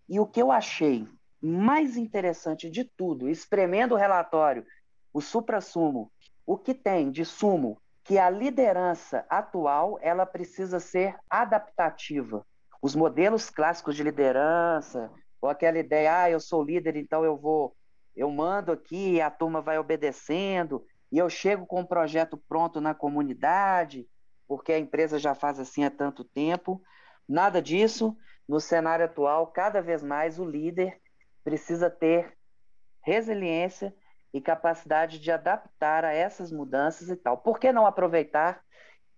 E 0.08 0.20
o 0.20 0.26
que 0.26 0.42
eu 0.42 0.52
achei 0.52 1.08
mais 1.42 1.98
interessante 1.98 2.70
de 2.70 2.84
tudo, 2.84 3.30
espremendo 3.30 3.94
o 3.94 3.98
relatório, 3.98 4.66
o 5.14 5.22
supra-sumo, 5.22 6.12
o 6.46 6.58
que 6.58 6.74
tem 6.74 7.12
de 7.12 7.26
sumo 7.26 7.82
que 8.04 8.20
a 8.20 8.30
liderança 8.30 9.26
atual 9.28 9.98
ela 10.00 10.26
precisa 10.26 10.80
ser 10.80 11.16
adaptativa. 11.30 12.46
Os 12.80 12.96
modelos 12.96 13.50
clássicos 13.50 13.96
de 13.96 14.04
liderança, 14.04 15.12
ou 15.42 15.50
aquela 15.50 15.80
ideia, 15.80 16.22
ah, 16.22 16.30
eu 16.30 16.40
sou 16.40 16.64
líder, 16.64 16.96
então 16.96 17.26
eu 17.26 17.36
vou, 17.36 17.76
eu 18.16 18.30
mando 18.30 18.72
aqui, 18.72 19.20
a 19.20 19.32
turma 19.32 19.60
vai 19.60 19.80
obedecendo, 19.80 20.86
e 21.16 21.18
eu 21.18 21.30
chego 21.30 21.66
com 21.66 21.80
um 21.80 21.86
projeto 21.86 22.36
pronto 22.36 22.82
na 22.82 22.94
comunidade, 22.94 24.06
porque 24.46 24.74
a 24.74 24.78
empresa 24.78 25.18
já 25.18 25.34
faz 25.34 25.62
assim 25.62 25.86
há 25.86 25.90
tanto 25.90 26.26
tempo. 26.26 26.82
Nada 27.26 27.62
disso. 27.62 28.18
No 28.46 28.60
cenário 28.60 29.06
atual, 29.06 29.48
cada 29.48 29.82
vez 29.82 30.04
mais 30.04 30.38
o 30.40 30.44
líder 30.44 31.00
precisa 31.42 31.90
ter 31.90 32.38
resiliência 33.02 33.96
e 34.34 34.42
capacidade 34.42 35.18
de 35.18 35.32
adaptar 35.32 36.04
a 36.04 36.12
essas 36.12 36.52
mudanças 36.52 37.08
e 37.08 37.16
tal. 37.16 37.38
Por 37.38 37.62
que 37.62 37.72
não 37.72 37.86
aproveitar 37.86 38.62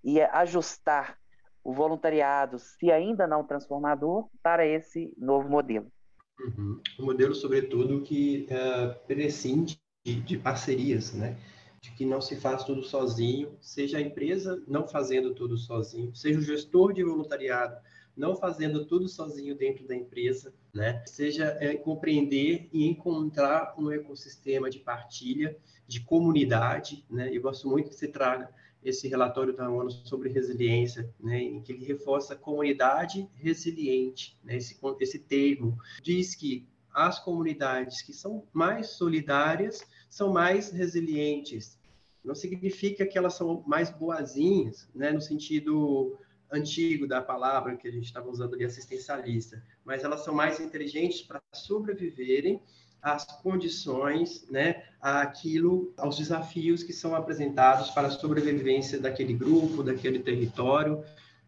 e 0.04 0.22
ajustar 0.22 1.18
o 1.64 1.74
voluntariado, 1.74 2.60
se 2.60 2.92
ainda 2.92 3.26
não 3.26 3.44
transformador, 3.44 4.30
para 4.44 4.68
esse 4.68 5.12
novo 5.18 5.50
modelo? 5.50 5.92
Uhum. 6.40 6.80
Um 7.00 7.06
modelo, 7.06 7.34
sobretudo, 7.34 8.04
que 8.04 8.48
uh, 8.52 9.08
prescinde 9.08 9.82
de, 10.06 10.22
de 10.22 10.38
parcerias, 10.38 11.12
né? 11.16 11.36
De 11.82 11.92
que 11.92 12.06
não 12.06 12.22
se 12.22 12.36
faz 12.36 12.64
tudo 12.64 12.84
sozinho, 12.84 13.56
seja 13.62 13.98
a 13.98 14.02
empresa 14.02 14.62
não 14.68 14.88
fazendo 14.88 15.34
tudo 15.34 15.58
sozinho, 15.58 16.16
seja 16.16 16.40
o 16.40 16.42
gestor 16.42 16.94
de 16.94 17.04
voluntariado 17.04 17.78
não 18.18 18.36
fazendo 18.36 18.84
tudo 18.84 19.08
sozinho 19.08 19.56
dentro 19.56 19.88
da 19.88 19.96
empresa, 19.96 20.52
né? 20.74 21.04
Seja 21.06 21.56
é, 21.62 21.76
compreender 21.76 22.68
e 22.74 22.88
encontrar 22.88 23.76
um 23.78 23.92
ecossistema 23.92 24.70
de 24.72 24.80
partilha, 24.80 25.56
de 25.88 26.02
comunidade, 26.02 27.06
né? 27.10 27.30
Eu 27.32 27.44
gosto 27.44 27.70
muito 27.70 27.90
que 27.90 27.96
você 27.96 28.08
traga 28.08 28.50
esse 28.84 29.08
relatório 29.08 29.56
da 29.56 29.70
ONU 29.70 29.92
sobre 29.92 30.30
resiliência, 30.30 31.14
né, 31.20 31.42
em 31.42 31.62
que 31.62 31.74
ele 31.74 31.84
reforça 31.84 32.34
a 32.34 32.38
comunidade 32.38 33.28
resiliente, 33.34 34.40
né, 34.44 34.56
esse, 34.56 34.80
esse 35.00 35.20
termo. 35.20 35.78
Diz 36.02 36.36
que 36.36 36.66
as 36.94 37.20
comunidades 37.20 38.02
que 38.02 38.14
são 38.14 38.48
mais 38.54 38.92
solidárias 38.92 39.86
são 40.10 40.32
mais 40.32 40.72
resilientes. 40.72 41.78
Não 42.24 42.36
significa 42.36 43.06
que 43.06 43.18
elas 43.18 43.36
são 43.36 43.64
mais 43.66 43.90
boazinhas, 43.90 44.90
né, 44.94 45.12
no 45.12 45.22
sentido 45.22 46.18
antigo 46.52 47.08
da 47.08 47.22
palavra 47.22 47.76
que 47.76 47.88
a 47.88 47.92
gente 47.92 48.06
estava 48.06 48.30
usando 48.30 48.54
ali, 48.54 48.64
assistencialista, 48.64 49.64
mas 49.84 50.04
elas 50.04 50.24
são 50.24 50.34
mais 50.34 50.60
inteligentes 50.60 51.22
para 51.22 51.42
sobreviverem 51.54 52.62
às 53.02 53.26
condições, 53.42 54.46
né, 54.50 54.84
àquilo, 55.00 55.94
aos 55.98 56.18
desafios 56.18 56.84
que 56.84 56.94
são 56.94 57.16
apresentados 57.16 57.92
para 57.92 58.08
a 58.08 58.12
sobrevivência 58.12 59.00
daquele 59.00 59.34
grupo, 59.34 59.84
daquele 59.84 60.20
território, 60.20 61.04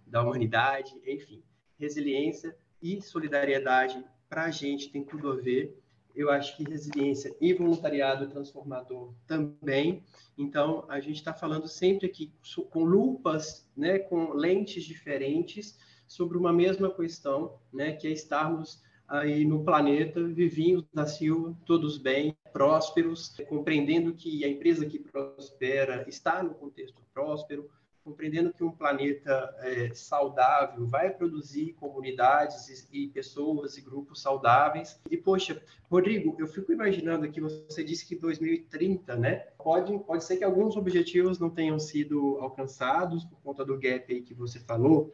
da 0.05 0.21
humanidade, 0.21 0.93
enfim. 1.05 1.43
Resiliência 1.77 2.55
e 2.81 3.01
solidariedade 3.01 4.03
para 4.29 4.45
a 4.45 4.51
gente 4.51 4.89
tem 4.89 5.03
tudo 5.03 5.31
a 5.31 5.35
ver 5.35 5.77
eu 6.19 6.29
acho 6.29 6.57
que 6.57 6.65
resiliência 6.65 7.33
e 7.39 7.53
voluntariado 7.53 8.27
transformador 8.27 9.13
também. 9.25 10.03
Então, 10.37 10.83
a 10.89 10.99
gente 10.99 11.15
está 11.15 11.33
falando 11.33 11.65
sempre 11.65 12.07
aqui 12.07 12.33
com 12.69 12.83
lupas, 12.83 13.65
né, 13.75 13.99
com 13.99 14.33
lentes 14.33 14.83
diferentes 14.83 15.79
sobre 16.05 16.37
uma 16.37 16.51
mesma 16.51 16.93
questão, 16.93 17.57
né, 17.71 17.93
que 17.93 18.05
é 18.05 18.11
estarmos 18.11 18.83
aí 19.07 19.45
no 19.45 19.63
planeta, 19.63 20.21
vivinhos 20.21 20.83
da 20.93 21.07
Silva, 21.07 21.57
todos 21.65 21.97
bem, 21.97 22.35
prósperos, 22.51 23.37
compreendendo 23.47 24.13
que 24.13 24.43
a 24.43 24.49
empresa 24.49 24.85
que 24.85 24.99
prospera 24.99 26.03
está 26.07 26.43
no 26.43 26.53
contexto 26.53 27.01
próspero, 27.13 27.69
compreendendo 28.03 28.53
que 28.53 28.63
um 28.63 28.71
planeta 28.71 29.55
é, 29.59 29.93
saudável 29.93 30.87
vai 30.87 31.09
produzir 31.11 31.73
comunidades 31.73 32.87
e, 32.91 33.03
e, 33.03 33.07
pessoas 33.07 33.77
e 33.77 33.81
grupos 33.81 34.21
saudáveis. 34.21 34.99
E, 35.09 35.17
poxa, 35.17 35.61
Rodrigo, 35.89 36.35
eu 36.39 36.47
fico 36.47 36.71
imaginando 36.71 37.25
aqui, 37.25 37.39
você 37.41 37.83
disse 37.83 38.05
que 38.05 38.15
2030, 38.15 39.15
né? 39.15 39.35
Pode, 39.57 39.97
pode 39.99 40.23
ser 40.23 40.37
que 40.37 40.43
alguns 40.43 40.75
objetivos 40.75 41.39
não 41.39 41.49
tenham 41.49 41.79
sido 41.79 42.37
alcançados 42.39 43.25
por 43.25 43.39
conta 43.41 43.65
do 43.65 43.77
gap 43.77 44.11
aí 44.11 44.21
que 44.21 44.33
você 44.33 44.59
falou, 44.59 45.13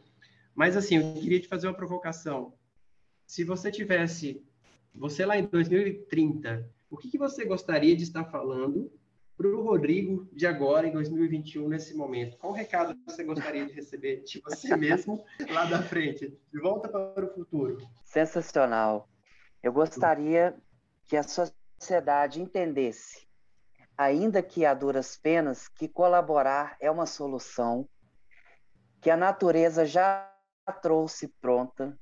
Mas, 0.54 0.76
assim, 0.76 0.96
eu 0.96 1.14
queria 1.20 1.40
te 1.40 1.48
fazer 1.48 1.66
uma 1.66 1.74
provocação. 1.74 2.54
Se 3.26 3.44
você 3.44 3.70
tivesse, 3.70 4.42
você 4.94 5.26
lá 5.26 5.36
em 5.36 5.44
2030, 5.44 6.70
o 6.88 6.96
que, 6.96 7.10
que 7.10 7.18
você 7.18 7.44
gostaria 7.44 7.94
de 7.96 8.04
estar 8.04 8.24
falando 8.24 8.90
para 9.36 9.48
o 9.48 9.62
Rodrigo 9.62 10.28
de 10.32 10.46
agora, 10.46 10.86
em 10.86 10.92
2021, 10.92 11.68
nesse 11.68 11.94
momento? 11.94 12.38
Qual 12.38 12.52
recado 12.52 12.98
você 13.06 13.22
gostaria 13.22 13.66
de 13.66 13.72
receber 13.72 14.22
de 14.22 14.40
você 14.40 14.74
mesmo 14.76 15.22
lá 15.50 15.66
da 15.66 15.82
frente, 15.82 16.28
de 16.52 16.60
volta 16.60 16.88
para 16.88 17.26
o 17.26 17.34
futuro? 17.34 17.78
Sensacional. 18.02 19.08
Eu 19.62 19.72
gostaria 19.72 20.56
que 21.06 21.16
a 21.16 21.22
sociedade 21.22 22.40
entendesse, 22.40 23.26
ainda 23.96 24.42
que 24.42 24.64
a 24.64 24.72
duras 24.72 25.16
penas, 25.16 25.68
que 25.68 25.86
colaborar 25.86 26.76
é 26.80 26.90
uma 26.90 27.06
solução, 27.06 27.86
que 29.00 29.10
a 29.10 29.16
natureza 29.16 29.84
já 29.84 30.32
trouxe 30.82 31.28
pronta 31.40 31.98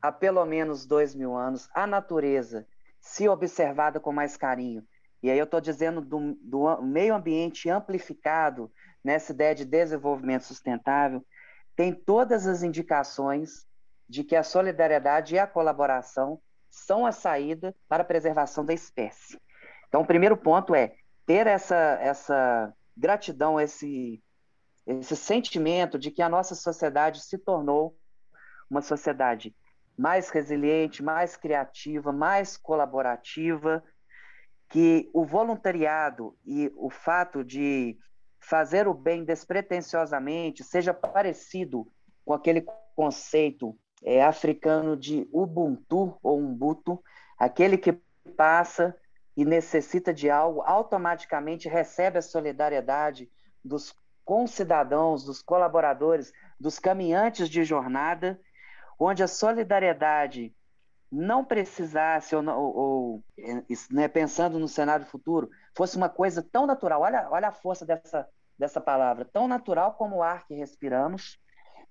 há 0.00 0.12
pelo 0.12 0.44
menos 0.44 0.86
dois 0.86 1.14
mil 1.14 1.34
anos. 1.34 1.68
A 1.74 1.86
natureza, 1.86 2.66
se 3.00 3.28
observada 3.28 3.98
com 3.98 4.12
mais 4.12 4.36
carinho, 4.36 4.86
e 5.22 5.30
aí 5.30 5.38
eu 5.38 5.44
estou 5.44 5.60
dizendo 5.60 6.00
do, 6.00 6.34
do 6.40 6.82
meio 6.82 7.14
ambiente 7.14 7.68
amplificado 7.68 8.70
nessa 9.02 9.32
ideia 9.32 9.54
de 9.54 9.64
desenvolvimento 9.64 10.44
sustentável, 10.44 11.24
tem 11.74 11.92
todas 11.92 12.46
as 12.46 12.62
indicações 12.62 13.66
de 14.08 14.24
que 14.24 14.36
a 14.36 14.42
solidariedade 14.42 15.34
e 15.34 15.38
a 15.38 15.46
colaboração 15.46 16.40
são 16.70 17.04
a 17.04 17.12
saída 17.12 17.74
para 17.88 18.02
a 18.02 18.06
preservação 18.06 18.64
da 18.64 18.72
espécie. 18.72 19.40
Então, 19.88 20.02
o 20.02 20.06
primeiro 20.06 20.36
ponto 20.36 20.74
é 20.74 20.94
ter 21.26 21.46
essa, 21.46 21.98
essa 22.00 22.72
gratidão, 22.96 23.60
esse, 23.60 24.22
esse 24.86 25.16
sentimento 25.16 25.98
de 25.98 26.10
que 26.10 26.22
a 26.22 26.28
nossa 26.28 26.54
sociedade 26.54 27.22
se 27.22 27.38
tornou 27.38 27.96
uma 28.70 28.82
sociedade 28.82 29.54
mais 29.96 30.28
resiliente, 30.30 31.02
mais 31.02 31.36
criativa, 31.36 32.12
mais 32.12 32.56
colaborativa, 32.56 33.82
que 34.68 35.08
o 35.12 35.24
voluntariado 35.24 36.36
e 36.44 36.70
o 36.76 36.90
fato 36.90 37.42
de 37.42 37.98
fazer 38.38 38.86
o 38.86 38.94
bem 38.94 39.24
despretensiosamente 39.24 40.62
seja 40.62 40.92
parecido 40.92 41.86
com 42.24 42.34
aquele 42.34 42.64
conceito 42.94 43.76
é, 44.04 44.22
africano 44.22 44.96
de 44.96 45.28
Ubuntu 45.32 46.18
ou 46.22 46.38
Umbuto, 46.38 47.02
aquele 47.38 47.78
que 47.78 47.92
passa 48.36 48.94
e 49.36 49.44
necessita 49.44 50.12
de 50.12 50.28
algo, 50.28 50.62
automaticamente 50.62 51.68
recebe 51.68 52.18
a 52.18 52.22
solidariedade 52.22 53.30
dos 53.64 53.94
concidadãos, 54.24 55.24
dos 55.24 55.40
colaboradores, 55.40 56.32
dos 56.60 56.78
caminhantes 56.78 57.48
de 57.48 57.64
jornada, 57.64 58.38
onde 58.98 59.22
a 59.22 59.28
solidariedade 59.28 60.54
não 61.10 61.44
precisasse, 61.44 62.36
ou, 62.36 62.44
ou, 62.46 62.76
ou 62.76 63.24
né, 63.90 64.08
pensando 64.08 64.58
no 64.58 64.68
cenário 64.68 65.06
futuro, 65.06 65.48
fosse 65.76 65.96
uma 65.96 66.08
coisa 66.08 66.42
tão 66.42 66.66
natural. 66.66 67.02
Olha, 67.02 67.28
olha 67.30 67.48
a 67.48 67.52
força 67.52 67.86
dessa, 67.86 68.28
dessa 68.58 68.80
palavra, 68.80 69.24
tão 69.24 69.48
natural 69.48 69.94
como 69.94 70.16
o 70.16 70.22
ar 70.22 70.46
que 70.46 70.54
respiramos, 70.54 71.38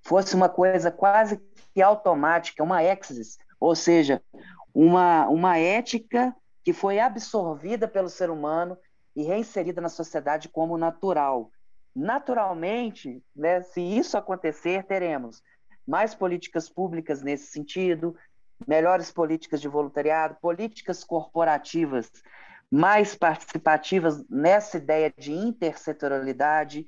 fosse 0.04 0.36
uma 0.36 0.50
coisa 0.50 0.92
quase 0.92 1.38
que 1.74 1.82
automática, 1.82 2.64
uma 2.64 2.84
exis, 2.84 3.38
ou 3.60 3.76
seja, 3.76 4.22
uma, 4.74 5.28
uma 5.28 5.58
ética 5.58 6.36
que 6.64 6.74
foi 6.74 7.00
absorvida 7.00 7.88
pelo 7.88 8.10
ser 8.10 8.30
humano 8.30 8.78
e 9.16 9.24
reinserida 9.24 9.82
na 9.82 9.90
sociedade 9.90 10.50
como 10.50 10.78
natural. 10.78 11.50
Naturalmente, 11.96 13.24
né, 13.36 13.62
se 13.64 13.82
isso 13.82 14.18
acontecer, 14.18 14.84
teremos 14.84 15.42
mais 15.88 16.14
políticas 16.14 16.70
públicas 16.70 17.24
nesse 17.24 17.48
sentido, 17.48 18.16
melhores 18.66 19.12
políticas 19.12 19.62
de 19.62 19.68
voluntariado, 19.68 20.38
políticas 20.42 21.04
corporativas 21.04 22.12
mais 22.72 23.16
participativas 23.16 24.24
nessa 24.30 24.78
ideia 24.78 25.14
de 25.18 25.32
intersetorialidade, 25.32 26.86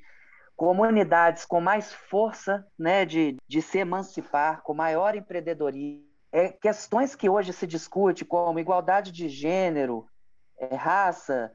comunidades 0.55 1.45
com 1.45 1.61
mais 1.61 1.93
força 1.93 2.67
né, 2.77 3.05
de, 3.05 3.37
de 3.47 3.61
se 3.61 3.77
emancipar, 3.77 4.61
com 4.61 4.73
maior 4.73 5.15
empreendedorismo. 5.15 6.07
É, 6.31 6.49
questões 6.49 7.15
que 7.15 7.29
hoje 7.29 7.53
se 7.53 7.65
discute, 7.65 8.25
como 8.25 8.59
igualdade 8.59 9.11
de 9.11 9.29
gênero, 9.29 10.05
é, 10.59 10.75
raça, 10.75 11.51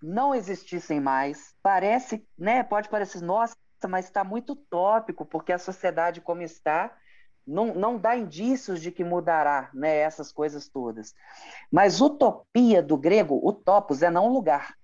não 0.00 0.34
existissem 0.34 1.00
mais. 1.00 1.54
Parece, 1.62 2.24
né, 2.38 2.62
pode 2.62 2.88
parecer, 2.88 3.22
nossa, 3.22 3.56
mas 3.88 4.04
está 4.04 4.22
muito 4.22 4.54
tópico, 4.54 5.24
porque 5.24 5.52
a 5.52 5.58
sociedade 5.58 6.20
como 6.20 6.42
está 6.42 6.94
não, 7.48 7.74
não 7.74 7.98
dá 7.98 8.16
indícios 8.16 8.80
de 8.80 8.92
que 8.92 9.02
mudará 9.02 9.70
né, 9.72 9.96
essas 9.96 10.30
coisas 10.30 10.68
todas. 10.68 11.14
Mas 11.72 12.00
utopia 12.00 12.82
do 12.82 12.96
grego, 12.96 13.40
utopos, 13.42 14.02
é 14.02 14.10
não 14.10 14.28
lugar. 14.28 14.74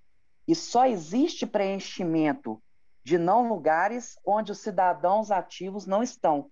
E 0.48 0.55
só 0.55 0.87
existe 0.87 1.46
preenchimento 1.46 2.61
de 3.05 3.18
não 3.18 3.46
lugares 3.48 4.18
onde 4.27 4.50
os 4.50 4.59
cidadãos 4.59 5.31
ativos 5.31 5.87
não 5.87 6.03
estão. 6.03 6.50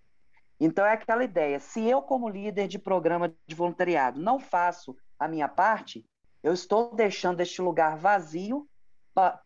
Então 0.61 0.85
é 0.85 0.93
aquela 0.93 1.25
ideia: 1.25 1.59
se 1.59 1.83
eu, 1.83 2.03
como 2.03 2.29
líder 2.29 2.69
de 2.69 2.79
programa 2.79 3.35
de 3.47 3.55
voluntariado, 3.55 4.21
não 4.21 4.39
faço 4.39 4.95
a 5.19 5.27
minha 5.27 5.49
parte, 5.49 6.05
eu 6.43 6.53
estou 6.53 6.95
deixando 6.95 7.41
este 7.41 7.63
lugar 7.63 7.97
vazio, 7.97 8.69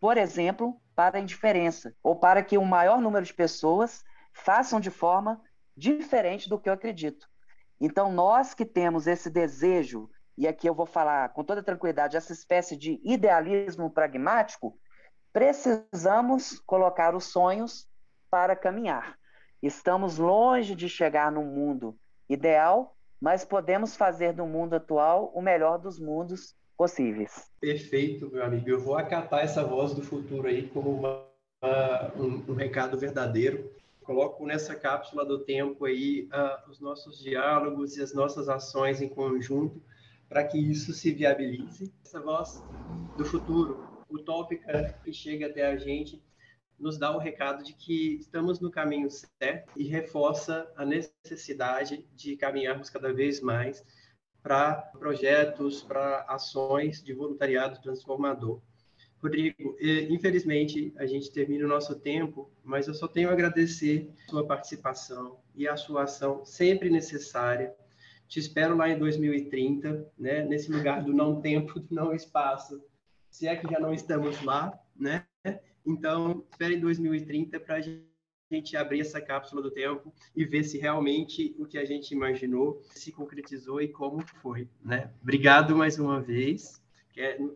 por 0.01 0.17
exemplo, 0.17 0.79
para 0.95 1.17
a 1.17 1.21
indiferença, 1.21 1.93
ou 2.03 2.15
para 2.15 2.43
que 2.43 2.57
um 2.57 2.65
maior 2.65 2.99
número 2.99 3.25
de 3.25 3.33
pessoas 3.33 4.03
façam 4.33 4.79
de 4.79 4.91
forma 4.91 5.41
diferente 5.77 6.49
do 6.49 6.59
que 6.59 6.67
eu 6.67 6.73
acredito. 6.73 7.27
Então, 7.79 8.11
nós 8.11 8.55
que 8.55 8.65
temos 8.65 9.05
esse 9.05 9.29
desejo, 9.29 10.09
e 10.35 10.47
aqui 10.47 10.67
eu 10.67 10.73
vou 10.73 10.87
falar 10.87 11.29
com 11.29 11.43
toda 11.43 11.61
tranquilidade, 11.61 12.17
essa 12.17 12.33
espécie 12.33 12.75
de 12.75 12.99
idealismo 13.03 13.89
pragmático, 13.89 14.77
precisamos 15.31 16.59
colocar 16.65 17.15
os 17.15 17.25
sonhos 17.25 17.87
para 18.29 18.55
caminhar. 18.55 19.15
Estamos 19.61 20.17
longe 20.17 20.73
de 20.75 20.89
chegar 20.89 21.31
no 21.31 21.43
mundo 21.43 21.95
ideal, 22.27 22.95
mas 23.21 23.45
podemos 23.45 23.95
fazer 23.95 24.33
do 24.33 24.45
mundo 24.45 24.75
atual 24.75 25.31
o 25.33 25.41
melhor 25.41 25.77
dos 25.77 25.99
mundos 25.99 26.55
possíveis. 26.75 27.49
Perfeito, 27.59 28.29
meu 28.31 28.43
amigo. 28.43 28.69
Eu 28.69 28.79
vou 28.79 28.95
acatar 28.97 29.43
essa 29.43 29.63
voz 29.63 29.93
do 29.93 30.03
futuro 30.03 30.47
aí 30.47 30.67
como 30.67 30.91
uma, 30.91 31.25
uma, 31.61 32.13
um, 32.15 32.51
um 32.51 32.53
recado 32.53 32.97
verdadeiro 32.97 33.71
coloco 34.07 34.45
nessa 34.45 34.73
cápsula 34.73 35.25
do 35.25 35.39
tempo 35.39 35.83
aí 35.83 36.29
uh, 36.31 36.71
os 36.71 36.79
nossos 36.79 37.19
diálogos 37.19 37.97
e 37.97 38.01
as 38.01 38.13
nossas 38.13 38.47
ações 38.47 39.01
em 39.01 39.09
conjunto 39.09 39.83
para 40.29 40.45
que 40.45 40.57
isso 40.57 40.93
se 40.93 41.11
viabilize. 41.11 41.93
Essa 42.05 42.21
voz 42.21 42.63
do 43.17 43.25
futuro, 43.25 43.85
utópica, 44.09 44.97
que 45.03 45.11
chega 45.11 45.47
até 45.47 45.67
a 45.67 45.75
gente, 45.75 46.23
nos 46.79 46.97
dá 46.97 47.13
o 47.13 47.19
recado 47.19 47.65
de 47.65 47.73
que 47.73 48.15
estamos 48.15 48.61
no 48.61 48.71
caminho 48.71 49.09
certo 49.11 49.73
e 49.75 49.83
reforça 49.83 50.71
a 50.77 50.85
necessidade 50.85 52.07
de 52.15 52.37
caminharmos 52.37 52.89
cada 52.89 53.11
vez 53.11 53.41
mais 53.41 53.83
para 54.41 54.75
projetos, 54.97 55.83
para 55.83 56.21
ações 56.29 57.03
de 57.03 57.13
voluntariado 57.13 57.81
transformador. 57.81 58.61
Rodrigo, 59.21 59.75
infelizmente 60.09 60.93
a 60.97 61.05
gente 61.05 61.31
termina 61.31 61.65
o 61.65 61.67
nosso 61.67 61.99
tempo, 61.99 62.51
mas 62.63 62.87
eu 62.87 62.93
só 62.93 63.07
tenho 63.07 63.29
a 63.29 63.33
agradecer 63.33 64.09
a 64.27 64.29
sua 64.29 64.45
participação 64.45 65.39
e 65.55 65.67
a 65.67 65.75
sua 65.75 66.03
ação 66.03 66.45
sempre 66.45 66.89
necessária. 66.89 67.73
Te 68.27 68.39
espero 68.39 68.75
lá 68.75 68.89
em 68.89 68.99
2030, 68.99 70.11
né, 70.17 70.43
nesse 70.43 70.71
lugar 70.71 71.03
do 71.03 71.13
não 71.13 71.41
tempo, 71.41 71.79
do 71.79 71.95
não 71.95 72.13
espaço, 72.13 72.83
se 73.29 73.47
é 73.47 73.55
que 73.55 73.71
já 73.71 73.79
não 73.79 73.93
estamos 73.93 74.41
lá, 74.43 74.77
né? 74.95 75.25
Então, 75.85 76.45
espere 76.51 76.75
em 76.75 76.79
2030 76.81 77.59
para 77.61 77.75
a 77.75 77.81
gente 77.81 78.75
abrir 78.75 78.99
essa 78.99 79.21
cápsula 79.21 79.61
do 79.61 79.71
tempo 79.71 80.13
e 80.35 80.43
ver 80.43 80.63
se 80.63 80.77
realmente 80.77 81.55
o 81.57 81.65
que 81.65 81.77
a 81.77 81.85
gente 81.85 82.11
imaginou 82.11 82.81
se 82.89 83.11
concretizou 83.11 83.81
e 83.81 83.87
como 83.87 84.21
foi, 84.41 84.67
né? 84.83 85.11
Obrigado 85.21 85.75
mais 85.75 85.97
uma 85.97 86.21
vez. 86.21 86.81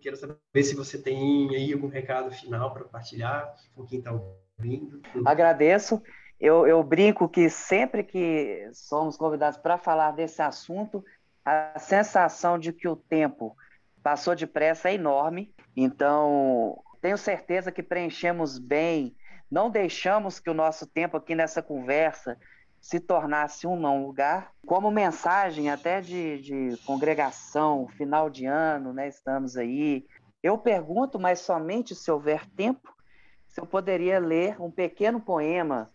Quero 0.02 0.16
saber 0.16 0.64
se 0.64 0.76
você 0.76 0.98
tem 0.98 1.56
aí 1.56 1.72
algum 1.72 1.88
recado 1.88 2.32
final 2.32 2.74
para 2.74 2.84
compartilhar 2.84 3.54
com 3.76 3.86
quem 3.86 4.00
está 4.00 4.12
ouvindo. 4.12 5.02
Agradeço. 5.24 6.02
Eu, 6.40 6.66
eu 6.66 6.84
brinco 6.84 7.30
que 7.30 7.48
sempre 7.48 8.04
que 8.04 8.68
somos 8.74 9.16
convidados 9.16 9.60
para 9.60 9.78
falar 9.78 10.12
desse 10.12 10.42
assunto, 10.42 11.06
a 11.46 11.78
sensação 11.78 12.58
de 12.58 12.74
que 12.74 12.88
o 12.88 12.96
tempo 12.96 13.56
passou 14.02 14.36
depressa 14.36 14.90
é 14.90 14.96
enorme. 14.96 15.54
Então, 15.78 16.82
tenho 17.00 17.18
certeza 17.18 17.72
que 17.72 17.84
preenchemos 17.84 18.58
bem, 18.58 19.16
não 19.50 19.70
deixamos 19.70 20.40
que 20.40 20.50
o 20.50 20.56
nosso 20.56 20.88
tempo 20.88 21.18
aqui 21.18 21.36
nessa 21.36 21.62
conversa 21.62 22.36
se 22.82 23.00
tornasse 23.00 23.68
um 23.68 23.80
não 23.80 24.04
lugar, 24.04 24.52
como 24.66 24.90
mensagem 24.90 25.70
até 25.70 26.02
de, 26.02 26.42
de 26.42 26.78
congregação, 26.86 27.88
final 27.88 28.30
de 28.30 28.48
ano, 28.48 28.92
né? 28.92 29.08
Estamos 29.08 29.56
aí. 29.56 30.06
Eu 30.42 30.58
pergunto, 30.58 31.20
mas 31.20 31.40
somente 31.40 31.94
se 31.94 32.10
houver 32.10 32.50
tempo, 32.50 32.92
se 33.48 33.62
eu 33.62 33.68
poderia 33.68 34.20
ler 34.20 34.60
um 34.60 34.72
pequeno 34.72 35.22
poema 35.22 35.94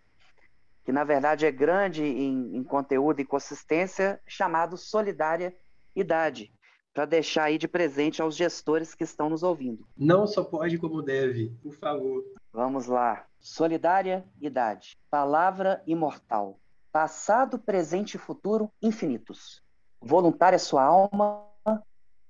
que 0.84 0.92
na 0.92 1.02
verdade 1.02 1.44
é 1.44 1.50
grande 1.50 2.04
em, 2.04 2.56
em 2.56 2.62
conteúdo 2.62 3.20
e 3.20 3.24
consistência, 3.24 4.20
chamado 4.24 4.76
Solidária 4.76 5.52
Idade, 5.96 6.52
para 6.94 7.04
deixar 7.04 7.44
aí 7.44 7.58
de 7.58 7.66
presente 7.66 8.22
aos 8.22 8.36
gestores 8.36 8.94
que 8.94 9.02
estão 9.02 9.28
nos 9.28 9.42
ouvindo. 9.42 9.84
Não 9.96 10.28
só 10.28 10.44
pode 10.44 10.78
como 10.78 11.02
deve, 11.02 11.48
por 11.60 11.72
favor. 11.74 12.22
Vamos 12.52 12.86
lá. 12.86 13.26
Solidária 13.40 14.24
Idade. 14.40 14.96
Palavra 15.10 15.82
imortal. 15.88 16.60
Passado, 16.98 17.58
presente 17.58 18.14
e 18.14 18.18
futuro 18.18 18.72
infinitos. 18.80 19.62
Voluntária 20.00 20.58
sua 20.58 20.82
alma, 20.82 21.46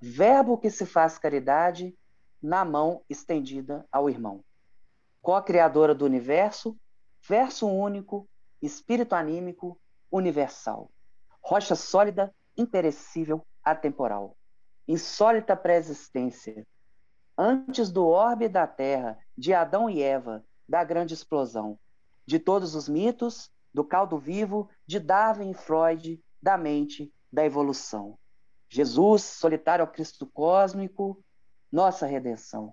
verbo 0.00 0.58
que 0.58 0.70
se 0.70 0.84
faz 0.84 1.18
caridade, 1.18 1.96
na 2.42 2.64
mão 2.64 3.00
estendida 3.08 3.86
ao 3.92 4.10
irmão. 4.10 4.44
Co-criadora 5.22 5.94
do 5.94 6.04
universo, 6.04 6.76
verso 7.28 7.68
único, 7.68 8.28
espírito 8.60 9.14
anímico 9.14 9.78
universal, 10.10 10.90
rocha 11.40 11.76
sólida, 11.76 12.34
imperecível, 12.56 13.46
atemporal, 13.62 14.36
insólita 14.88 15.54
pré-existência, 15.54 16.66
antes 17.38 17.88
do 17.92 18.04
orbe 18.04 18.48
da 18.48 18.66
Terra, 18.66 19.16
de 19.38 19.54
Adão 19.54 19.88
e 19.88 20.02
Eva, 20.02 20.44
da 20.68 20.82
grande 20.82 21.14
explosão, 21.14 21.78
de 22.26 22.40
todos 22.40 22.74
os 22.74 22.88
mitos, 22.88 23.54
do 23.76 23.84
caldo 23.84 24.18
vivo, 24.18 24.70
de 24.86 24.98
Darwin 24.98 25.50
e 25.50 25.54
Freud, 25.54 26.18
da 26.40 26.56
mente, 26.56 27.12
da 27.30 27.44
evolução. 27.44 28.18
Jesus, 28.70 29.22
solitário 29.22 29.84
ao 29.84 29.92
Cristo 29.92 30.24
cósmico, 30.24 31.22
nossa 31.70 32.06
redenção. 32.06 32.72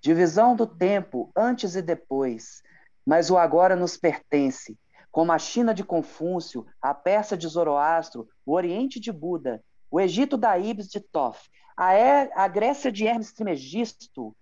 Divisão 0.00 0.56
do 0.56 0.66
tempo, 0.66 1.30
antes 1.36 1.76
e 1.76 1.80
depois, 1.80 2.60
mas 3.06 3.30
o 3.30 3.38
agora 3.38 3.76
nos 3.76 3.96
pertence, 3.96 4.76
como 5.12 5.30
a 5.30 5.38
China 5.38 5.72
de 5.72 5.84
Confúcio, 5.84 6.66
a 6.80 6.92
Pérsia 6.92 7.36
de 7.36 7.46
Zoroastro, 7.46 8.28
o 8.44 8.52
Oriente 8.52 8.98
de 8.98 9.12
Buda, 9.12 9.62
o 9.88 10.00
Egito 10.00 10.36
da 10.36 10.58
Ibis 10.58 10.88
de 10.88 10.98
Toff, 10.98 11.48
a, 11.76 11.92
er 11.92 12.32
a 12.34 12.48
Grécia 12.48 12.90
de 12.90 13.06
Hermes 13.06 13.32
Trismegisto, 13.32 14.34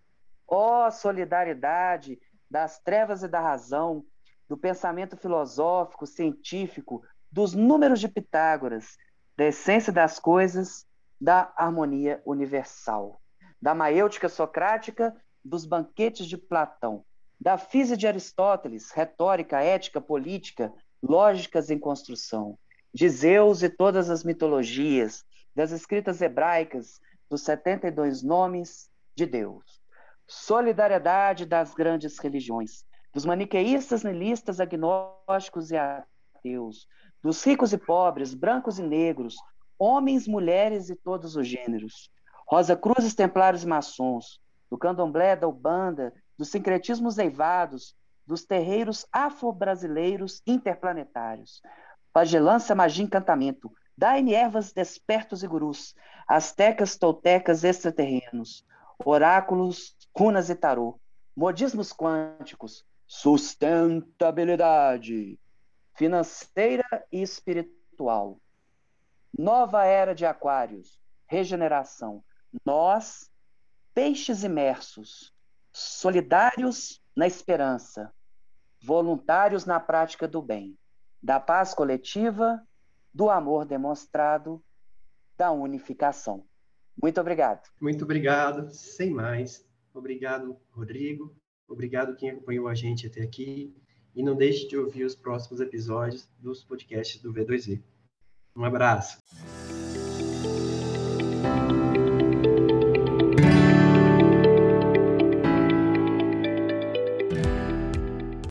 ó 0.49 0.87
oh, 0.87 0.91
solidariedade 0.91 2.19
das 2.51 2.79
trevas 2.79 3.23
e 3.23 3.29
da 3.29 3.41
razão, 3.41 4.03
do 4.51 4.57
pensamento 4.57 5.17
filosófico, 5.17 6.05
científico, 6.05 7.05
dos 7.31 7.55
números 7.55 8.01
de 8.01 8.09
Pitágoras, 8.09 8.99
da 9.37 9.45
essência 9.45 9.93
das 9.93 10.19
coisas, 10.19 10.85
da 11.21 11.53
harmonia 11.57 12.21
universal, 12.27 13.23
da 13.63 13.77
maêutica 13.77 14.29
socrática, 14.29 15.15
dos 15.45 15.65
banquetes 15.65 16.27
de 16.27 16.37
Platão, 16.37 17.05
da 17.41 17.57
física 17.57 17.97
de 17.97 18.09
Aristóteles, 18.09 18.91
retórica, 18.91 19.61
ética, 19.61 20.01
política, 20.01 20.75
lógicas 21.01 21.71
em 21.71 21.79
construção, 21.79 22.59
de 22.93 23.09
Zeus 23.09 23.63
e 23.63 23.71
todas 23.71 24.11
as 24.11 24.25
mitologias, 24.25 25.25
das 25.55 25.71
escritas 25.71 26.21
hebraicas, 26.21 27.01
dos 27.31 27.43
72 27.43 28.25
nomes 28.25 28.91
de 29.15 29.27
Deus. 29.27 29.81
Solidariedade 30.27 31.47
das 31.47 31.73
grandes 31.73 32.19
religiões, 32.19 32.85
dos 33.13 33.25
maniqueístas, 33.25 34.03
nilistas, 34.03 34.61
agnósticos 34.61 35.71
e 35.71 35.77
ateus, 35.77 36.87
dos 37.23 37.43
ricos 37.45 37.73
e 37.73 37.79
pobres, 37.79 38.35
brancos 38.35 38.79
e 38.79 38.83
negros, 38.83 39.37
homens, 39.79 40.29
mulheres 40.29 40.91
e 40.91 40.97
todos 40.97 41.37
os 41.37 41.47
gêneros, 41.47 42.11
Rosa 42.47 42.77
Cruzes, 42.77 43.15
templários 43.15 43.63
e 43.63 43.67
maçons, 43.67 44.41
do 44.71 44.77
candomblé, 44.77 45.37
da 45.37 45.47
ubanda, 45.47 46.13
dos 46.37 46.49
sincretismos 46.49 47.19
eivados, 47.19 47.95
dos 48.27 48.45
terreiros 48.45 49.07
afro-brasileiros 49.13 50.43
interplanetários. 50.47 51.63
Pagelância, 52.13 52.75
magia, 52.75 53.05
encantamento. 53.05 53.73
Dai-me 53.97 54.35
ervas, 54.35 54.73
despertos 54.73 55.43
e 55.43 55.47
gurus. 55.47 55.95
Astecas, 56.29 56.97
toltecas, 56.97 57.63
extraterrenos. 57.65 58.65
Oráculos, 59.05 59.97
runas 60.17 60.51
e 60.51 60.55
tarô. 60.55 60.99
Modismos 61.37 61.93
quânticos. 61.93 62.85
Sustentabilidade. 63.13 65.37
Financeira 65.95 67.05
e 67.11 67.21
espiritual. 67.21 68.41
Nova 69.37 69.85
era 69.85 70.15
de 70.15 70.25
aquários. 70.25 71.03
Regeneração. 71.27 72.23
Nós, 72.65 73.29
peixes 73.93 74.45
imersos 74.45 75.35
solidários 75.73 77.03
na 77.17 77.27
esperança, 77.27 78.15
voluntários 78.81 79.67
na 79.67 79.81
prática 79.81 80.29
do 80.29 80.41
bem, 80.41 80.79
da 81.21 81.41
paz 81.41 81.75
coletiva, 81.75 82.65
do 83.13 83.29
amor 83.29 83.65
demonstrado, 83.65 84.63
da 85.37 85.51
unificação. 85.51 86.47
Muito 86.97 87.21
obrigado. 87.21 87.69
Muito 87.81 88.05
obrigado. 88.05 88.73
Sem 88.73 89.11
mais. 89.11 89.69
Obrigado, 89.93 90.57
Rodrigo. 90.71 91.40
Obrigado 91.73 92.17
quem 92.17 92.31
acompanhou 92.31 92.69
a 92.69 92.75
gente 92.75 93.07
até 93.07 93.23
aqui. 93.23 93.75
E 94.15 94.23
não 94.23 94.37
deixe 94.37 94.67
de 94.67 94.77
ouvir 94.77 95.05
os 95.05 95.15
próximos 95.15 95.61
episódios 95.61 96.29
dos 96.39 96.65
podcasts 96.65 97.23
do 97.23 97.33
V2V. 97.33 97.81
Um 98.57 98.65
abraço. 98.65 99.19